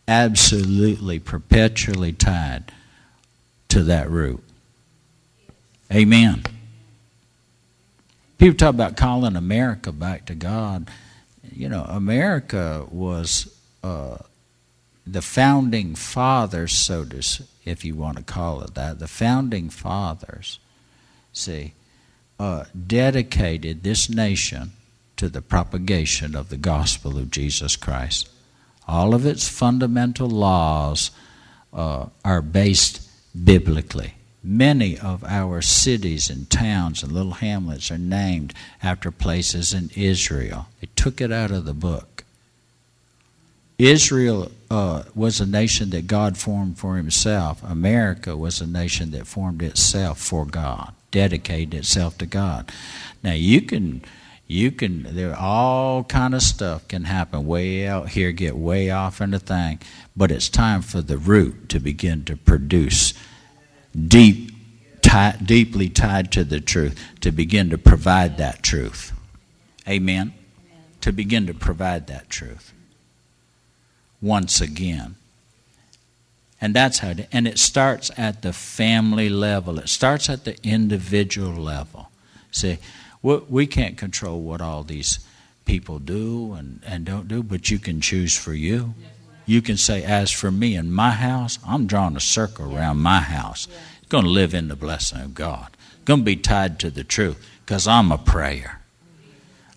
[0.07, 2.71] absolutely perpetually tied
[3.71, 4.41] to that root.
[5.93, 6.45] Amen.
[8.39, 10.89] People talk about calling America back to God.
[11.53, 14.19] You know, America was uh,
[15.05, 20.61] the founding fathers, so to, if you want to call it that, the founding fathers
[21.35, 21.74] see,
[22.39, 24.72] uh, dedicated this nation
[25.16, 28.28] to the propagation of the gospel of Jesus Christ.
[28.89, 31.11] All of its fundamental laws
[31.72, 33.09] uh, are based
[33.45, 34.14] biblically.
[34.43, 40.66] Many of our cities and towns and little hamlets are named after places in Israel.
[40.80, 42.24] They took it out of the book.
[43.78, 47.62] Israel uh, was a nation that God formed for himself.
[47.64, 52.73] America was a nation that formed itself for God dedicated itself to God.
[53.23, 54.03] Now you can
[54.49, 59.23] you can there all kind of stuff can happen way out here get way off
[59.23, 59.79] in the thing
[60.15, 63.15] but it's time for the root to begin to produce
[63.97, 64.51] deep
[65.01, 69.12] tie, deeply tied to the truth to begin to provide that truth.
[69.89, 70.35] Amen.
[71.03, 72.73] To begin to provide that truth.
[74.21, 75.15] Once again
[76.65, 79.79] And that's how it, and it starts at the family level.
[79.79, 82.09] It starts at the individual level.
[82.53, 82.79] See,
[83.21, 85.19] we can't control what all these
[85.67, 88.95] people do and, and don't do, but you can choose for you.
[89.45, 93.21] You can say, as for me and my house, I'm drawing a circle around my
[93.21, 93.69] house.
[93.99, 95.69] It's going to live in the blessing of God.
[96.07, 98.81] Going to be tied to the truth because I'm a prayer.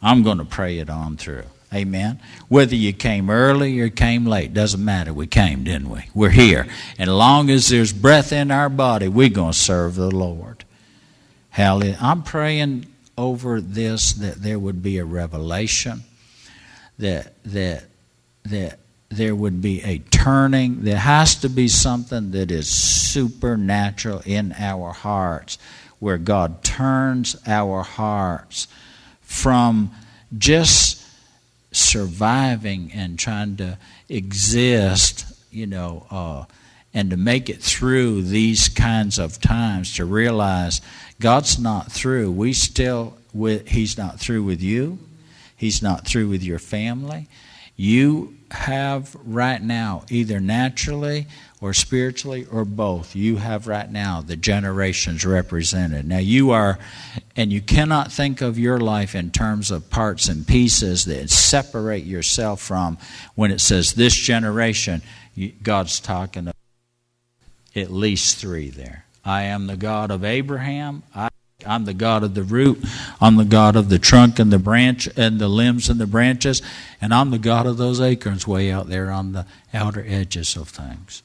[0.02, 1.48] I'm going to pray it on through.
[1.74, 2.20] Amen.
[2.48, 5.14] Whether you came early or came late, doesn't matter.
[5.14, 6.04] We came, didn't we?
[6.14, 6.66] We're here.
[6.98, 10.64] And long as there's breath in our body, we're going to serve the Lord.
[11.50, 11.98] Hallelujah.
[12.00, 12.86] I'm praying
[13.18, 16.04] over this that there would be a revelation,
[17.00, 17.84] that that
[18.44, 20.84] that there would be a turning.
[20.84, 25.58] There has to be something that is supernatural in our hearts,
[26.00, 28.68] where God turns our hearts
[29.22, 29.92] from
[30.38, 30.97] just
[31.72, 33.78] surviving and trying to
[34.10, 36.46] exist, you know, uh,
[36.94, 40.82] and to make it through these kinds of times, to realize
[41.20, 42.32] God's not through.
[42.32, 45.00] We still, with, He's not through with you.
[45.56, 47.28] He's not through with your family.
[47.76, 51.28] You have right now, either naturally
[51.60, 56.08] or spiritually or both, you have right now the generations represented.
[56.08, 56.78] Now, you are,
[57.36, 62.04] and you cannot think of your life in terms of parts and pieces that separate
[62.04, 62.98] yourself from
[63.36, 65.02] when it says this generation,
[65.64, 66.52] God's talking
[67.76, 69.06] at least three there.
[69.26, 71.04] I am the God of Abraham.
[71.14, 71.30] I
[71.66, 72.84] I'm the God of the root.
[73.20, 76.62] I'm the God of the trunk and the branch and the limbs and the branches.
[77.02, 80.70] And I'm the God of those acorns way out there on the outer edges of
[80.70, 81.24] things.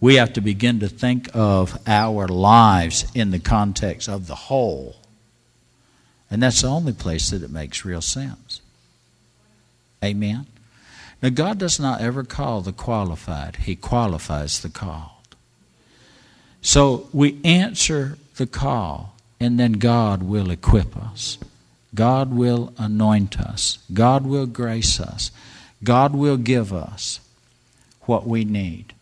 [0.00, 4.96] We have to begin to think of our lives in the context of the whole.
[6.30, 8.60] And that's the only place that it makes real sense.
[10.02, 10.46] Amen.
[11.22, 15.10] Now, God does not ever call the qualified, He qualifies the called.
[16.62, 21.38] So we answer the call and then God will equip us.
[21.94, 23.78] God will anoint us.
[23.92, 25.30] God will grace us.
[25.82, 27.20] God will give us
[28.02, 28.92] what we need.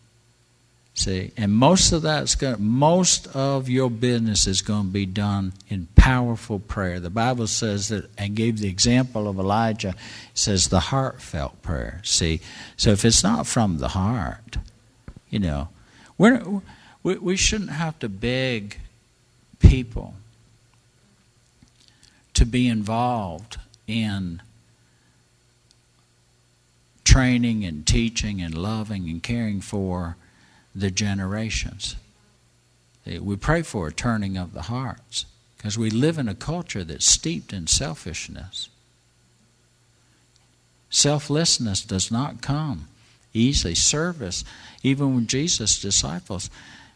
[0.99, 5.53] See, and most of that's going most of your business is going to be done
[5.69, 6.99] in powerful prayer.
[6.99, 9.95] The Bible says that and gave the example of Elijah,
[10.35, 12.01] says the heartfelt prayer.
[12.03, 12.41] See,
[12.77, 14.57] so if it's not from the heart,
[15.31, 15.69] you know,
[16.19, 16.43] we're,
[17.05, 18.81] we we shouldn't have to beg
[19.61, 20.15] people
[22.35, 24.43] to be involved in
[27.05, 30.17] training and teaching and loving and caring for
[30.75, 31.97] the generations.
[33.07, 35.25] We pray for a turning of the hearts
[35.57, 38.69] because we live in a culture that's steeped in selfishness.
[40.91, 42.89] Selflessness does not come
[43.33, 43.75] easily.
[43.75, 44.45] Service,
[44.83, 46.51] even when Jesus' disciples,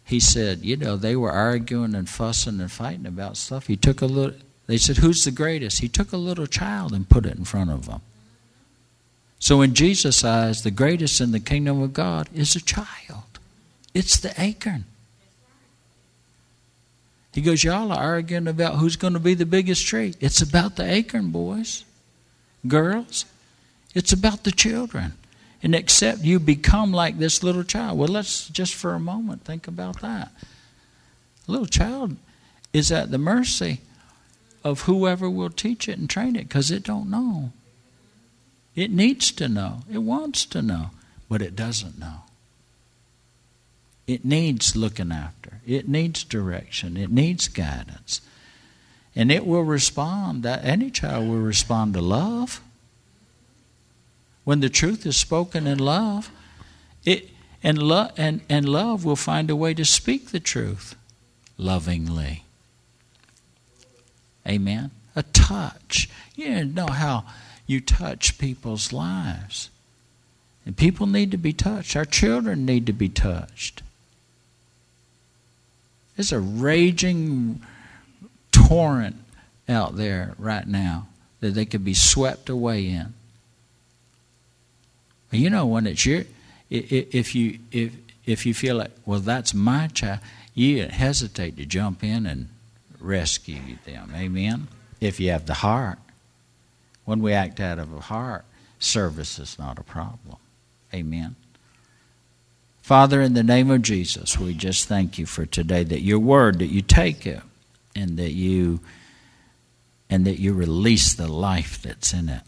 [0.05, 3.67] he said, you know, they were arguing and fussing and fighting about stuff.
[3.67, 5.81] He took a little they said, Who's the greatest?
[5.81, 8.01] He took a little child and put it in front of them.
[9.39, 13.32] So, in Jesus' eyes, the greatest in the kingdom of God is a child,
[13.95, 14.85] it's the acorn.
[17.33, 20.15] He goes, Y'all are arguing about who's going to be the biggest tree.
[20.21, 21.85] It's about the acorn, boys,
[22.67, 23.25] girls.
[23.95, 25.15] It's about the children.
[25.63, 27.99] And except you become like this little child.
[27.99, 30.33] Well, let's just for a moment think about that.
[31.47, 32.17] A little child
[32.73, 33.81] is at the mercy
[34.65, 37.53] of whoever will teach it and train it because it don't know.
[38.75, 39.83] It needs to know.
[39.91, 40.91] It wants to know,
[41.29, 42.23] but it doesn't know.
[44.07, 45.61] It needs looking after.
[45.67, 46.97] It needs direction.
[46.97, 48.21] It needs guidance.
[49.15, 50.45] And it will respond.
[50.45, 52.61] Any child will respond to love.
[54.45, 56.31] When the truth is spoken in love,
[57.05, 57.31] it
[57.63, 60.97] and, lo- and, and love will find a way to speak the truth
[61.57, 62.45] lovingly.
[64.47, 64.91] Amen.
[65.15, 66.09] A touch.
[66.35, 67.25] You know how
[67.67, 69.71] you touch people's lives.
[70.67, 71.95] And people need to be touched.
[71.95, 73.83] Our children need to be touched.
[76.23, 77.63] There's a raging
[78.53, 79.17] torrent
[79.69, 81.09] out there right now
[81.41, 83.15] that they could be swept away in.
[85.33, 86.23] You know, when it's your,
[86.71, 90.21] if you if if you feel like, well, that's my child,
[90.55, 92.51] you hesitate to jump in and
[93.01, 94.13] rescue them.
[94.15, 94.69] Amen?
[95.01, 95.99] If you have the heart.
[97.05, 98.45] When we act out of a heart,
[98.79, 100.37] service is not a problem.
[100.95, 101.35] Amen.
[102.83, 106.59] Father, in the name of Jesus, we just thank you for today that your word,
[106.59, 107.41] that you take it
[107.97, 108.81] and that you
[110.11, 112.43] and that you release the life that's in it.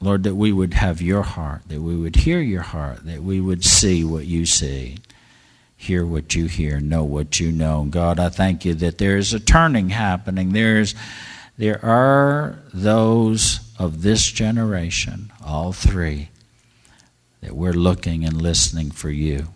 [0.00, 3.40] Lord, that we would have your heart, that we would hear your heart, that we
[3.40, 4.96] would see what you see.
[5.80, 7.86] hear what you hear, know what you know.
[7.88, 10.52] God, I thank you that there is a turning happening.
[10.52, 10.94] There's
[11.56, 16.28] there are those of this generation, all three,
[17.40, 19.48] that we're looking and listening for you.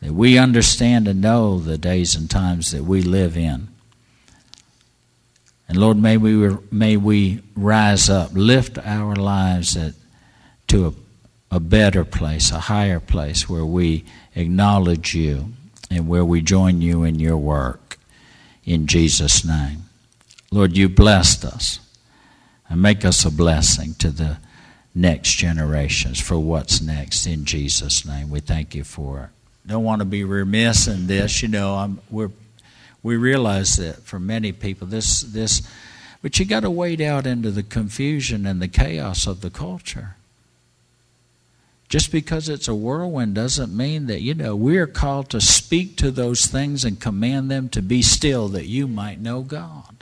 [0.00, 3.68] That we understand and know the days and times that we live in.
[5.68, 9.94] And Lord, may we, may we rise up, lift our lives at,
[10.68, 14.04] to a, a better place, a higher place where we
[14.34, 15.52] acknowledge you
[15.90, 17.98] and where we join you in your work.
[18.64, 19.84] In Jesus' name.
[20.50, 21.80] Lord, you blessed us
[22.68, 24.38] and make us a blessing to the
[24.98, 28.30] next generations for what's next in Jesus' name.
[28.30, 29.28] We thank you for it.
[29.68, 31.42] Don't want to be remiss in this.
[31.42, 32.30] You know, I'm, we're,
[33.02, 35.62] we realize that for many people, this, this,
[36.20, 40.16] but you got to wade out into the confusion and the chaos of the culture.
[41.88, 45.96] Just because it's a whirlwind doesn't mean that, you know, we are called to speak
[45.98, 49.97] to those things and command them to be still that you might know God.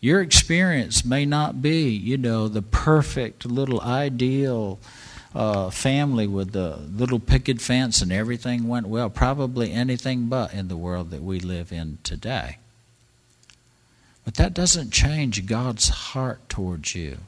[0.00, 4.78] Your experience may not be, you know, the perfect little ideal
[5.34, 9.10] uh, family with the little picket fence and everything went well.
[9.10, 12.58] Probably anything but in the world that we live in today.
[14.24, 17.18] But that doesn't change God's heart towards you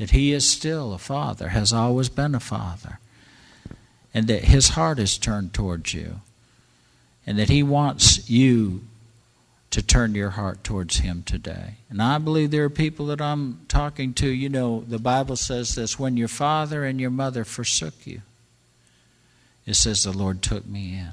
[0.00, 2.98] that He is still a Father, has always been a Father,
[4.14, 6.22] and that His heart is turned towards you,
[7.26, 8.80] and that He wants you
[9.70, 11.76] to turn your heart towards Him today.
[11.88, 15.74] And I believe there are people that I'm talking to, you know, the Bible says
[15.74, 18.22] this when your father and your mother forsook you,
[19.66, 21.12] it says the Lord took me in.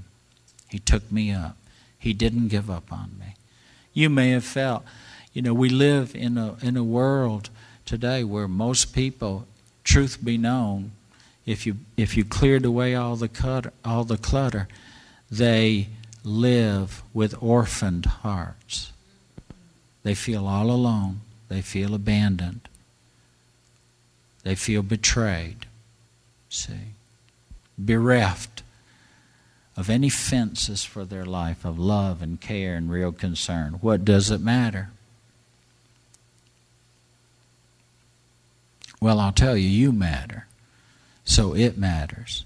[0.69, 1.57] He took me up.
[1.99, 3.35] He didn't give up on me.
[3.93, 4.84] You may have felt,
[5.34, 7.49] you know, we live in a, in a world
[7.85, 9.47] today where most people,
[9.84, 10.91] truth be known,
[11.45, 14.67] if you if you cleared away all the clutter, all the clutter,
[15.31, 15.88] they
[16.27, 18.91] live with orphaned hearts.
[20.03, 21.21] They feel all alone.
[21.49, 22.67] They feel abandoned.
[24.43, 25.65] They feel betrayed.
[26.49, 26.93] See,
[27.77, 28.63] bereft
[29.75, 33.73] of any fences for their life of love and care and real concern.
[33.73, 34.89] What does it matter?
[38.99, 40.47] Well, I'll tell you, you matter.
[41.25, 42.45] So it matters.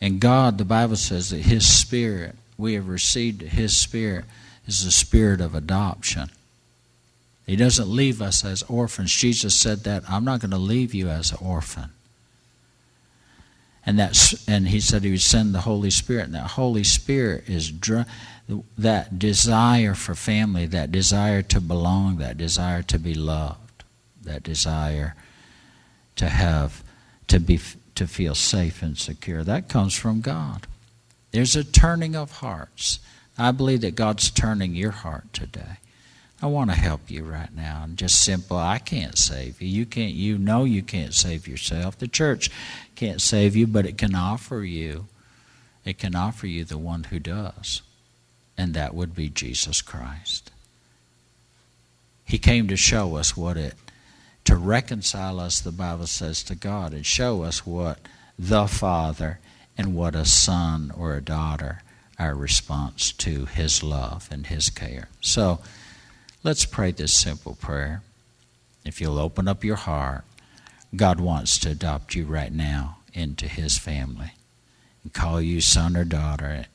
[0.00, 4.26] And God, the Bible says that His Spirit, we have received His Spirit,
[4.66, 6.30] is the Spirit of adoption.
[7.46, 9.12] He doesn't leave us as orphans.
[9.12, 11.90] Jesus said that, I'm not going to leave you as an orphan.
[13.84, 16.26] And that's and he said he would send the Holy Spirit.
[16.26, 17.72] And that Holy Spirit is
[18.78, 23.84] that desire for family, that desire to belong, that desire to be loved,
[24.22, 25.14] that desire
[26.16, 26.84] to have
[27.28, 27.58] to be
[27.94, 29.42] to feel safe and secure.
[29.42, 30.66] That comes from God.
[31.30, 33.00] There's a turning of hearts.
[33.38, 35.78] I believe that God's turning your heart today.
[36.42, 37.82] I want to help you right now.
[37.84, 39.68] And just simple, I can't save you.
[39.68, 41.98] You can't you know you can't save yourself.
[41.98, 42.50] The church
[42.96, 45.06] can't save you, but it can offer you
[45.84, 47.82] it can offer you the one who does.
[48.56, 50.50] And that would be Jesus Christ.
[52.24, 53.74] He came to show us what it
[54.44, 57.98] to reconcile us, the Bible says, to God and show us what
[58.38, 59.38] the Father
[59.80, 61.80] and what a son or a daughter,
[62.18, 65.08] our response to His love and His care.
[65.22, 65.60] So
[66.44, 68.02] let's pray this simple prayer.
[68.84, 70.24] If you'll open up your heart,
[70.94, 74.32] God wants to adopt you right now into His family
[75.02, 76.66] and call you son or daughter,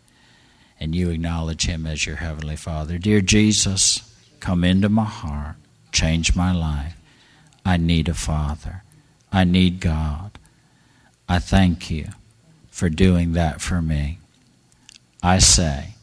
[0.79, 2.97] and you acknowledge Him as your Heavenly Father.
[2.97, 5.57] Dear Jesus, come into my heart,
[5.91, 6.97] change my life.
[7.63, 8.81] I need a Father.
[9.31, 10.39] I need God.
[11.29, 12.07] I thank you
[12.75, 14.19] for doing that for me.
[15.23, 15.95] I say,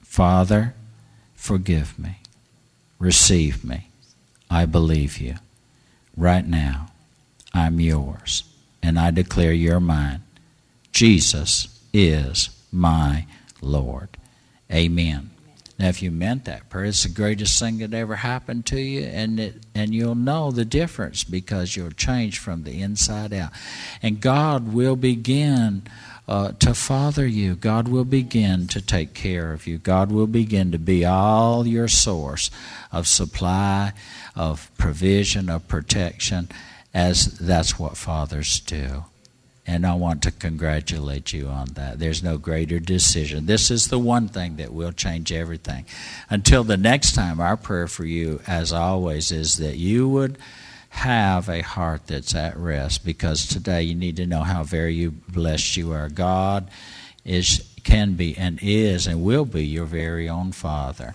[0.00, 0.74] Father,
[1.34, 2.18] forgive me.
[3.00, 3.88] Receive me.
[4.48, 5.34] I believe you.
[6.16, 6.92] Right now,
[7.52, 8.44] I'm yours,
[8.80, 10.22] and I declare you're mine.
[10.92, 13.26] Jesus is my
[13.60, 14.10] Lord.
[14.72, 15.31] Amen.
[15.78, 19.04] Now, if you meant that prayer, it's the greatest thing that ever happened to you,
[19.04, 23.52] and it, and you'll know the difference because you'll change from the inside out.
[24.02, 25.82] And God will begin
[26.28, 27.54] uh, to father you.
[27.54, 29.78] God will begin to take care of you.
[29.78, 32.50] God will begin to be all your source
[32.92, 33.92] of supply,
[34.36, 36.48] of provision, of protection,
[36.94, 39.04] as that's what fathers do.
[39.64, 42.00] And I want to congratulate you on that.
[42.00, 43.46] There's no greater decision.
[43.46, 45.86] This is the one thing that will change everything.
[46.28, 50.36] Until the next time, our prayer for you, as always, is that you would
[50.88, 55.76] have a heart that's at rest because today you need to know how very blessed
[55.76, 56.08] you are.
[56.08, 56.68] God
[57.24, 61.14] is can be and is and will be your very own father.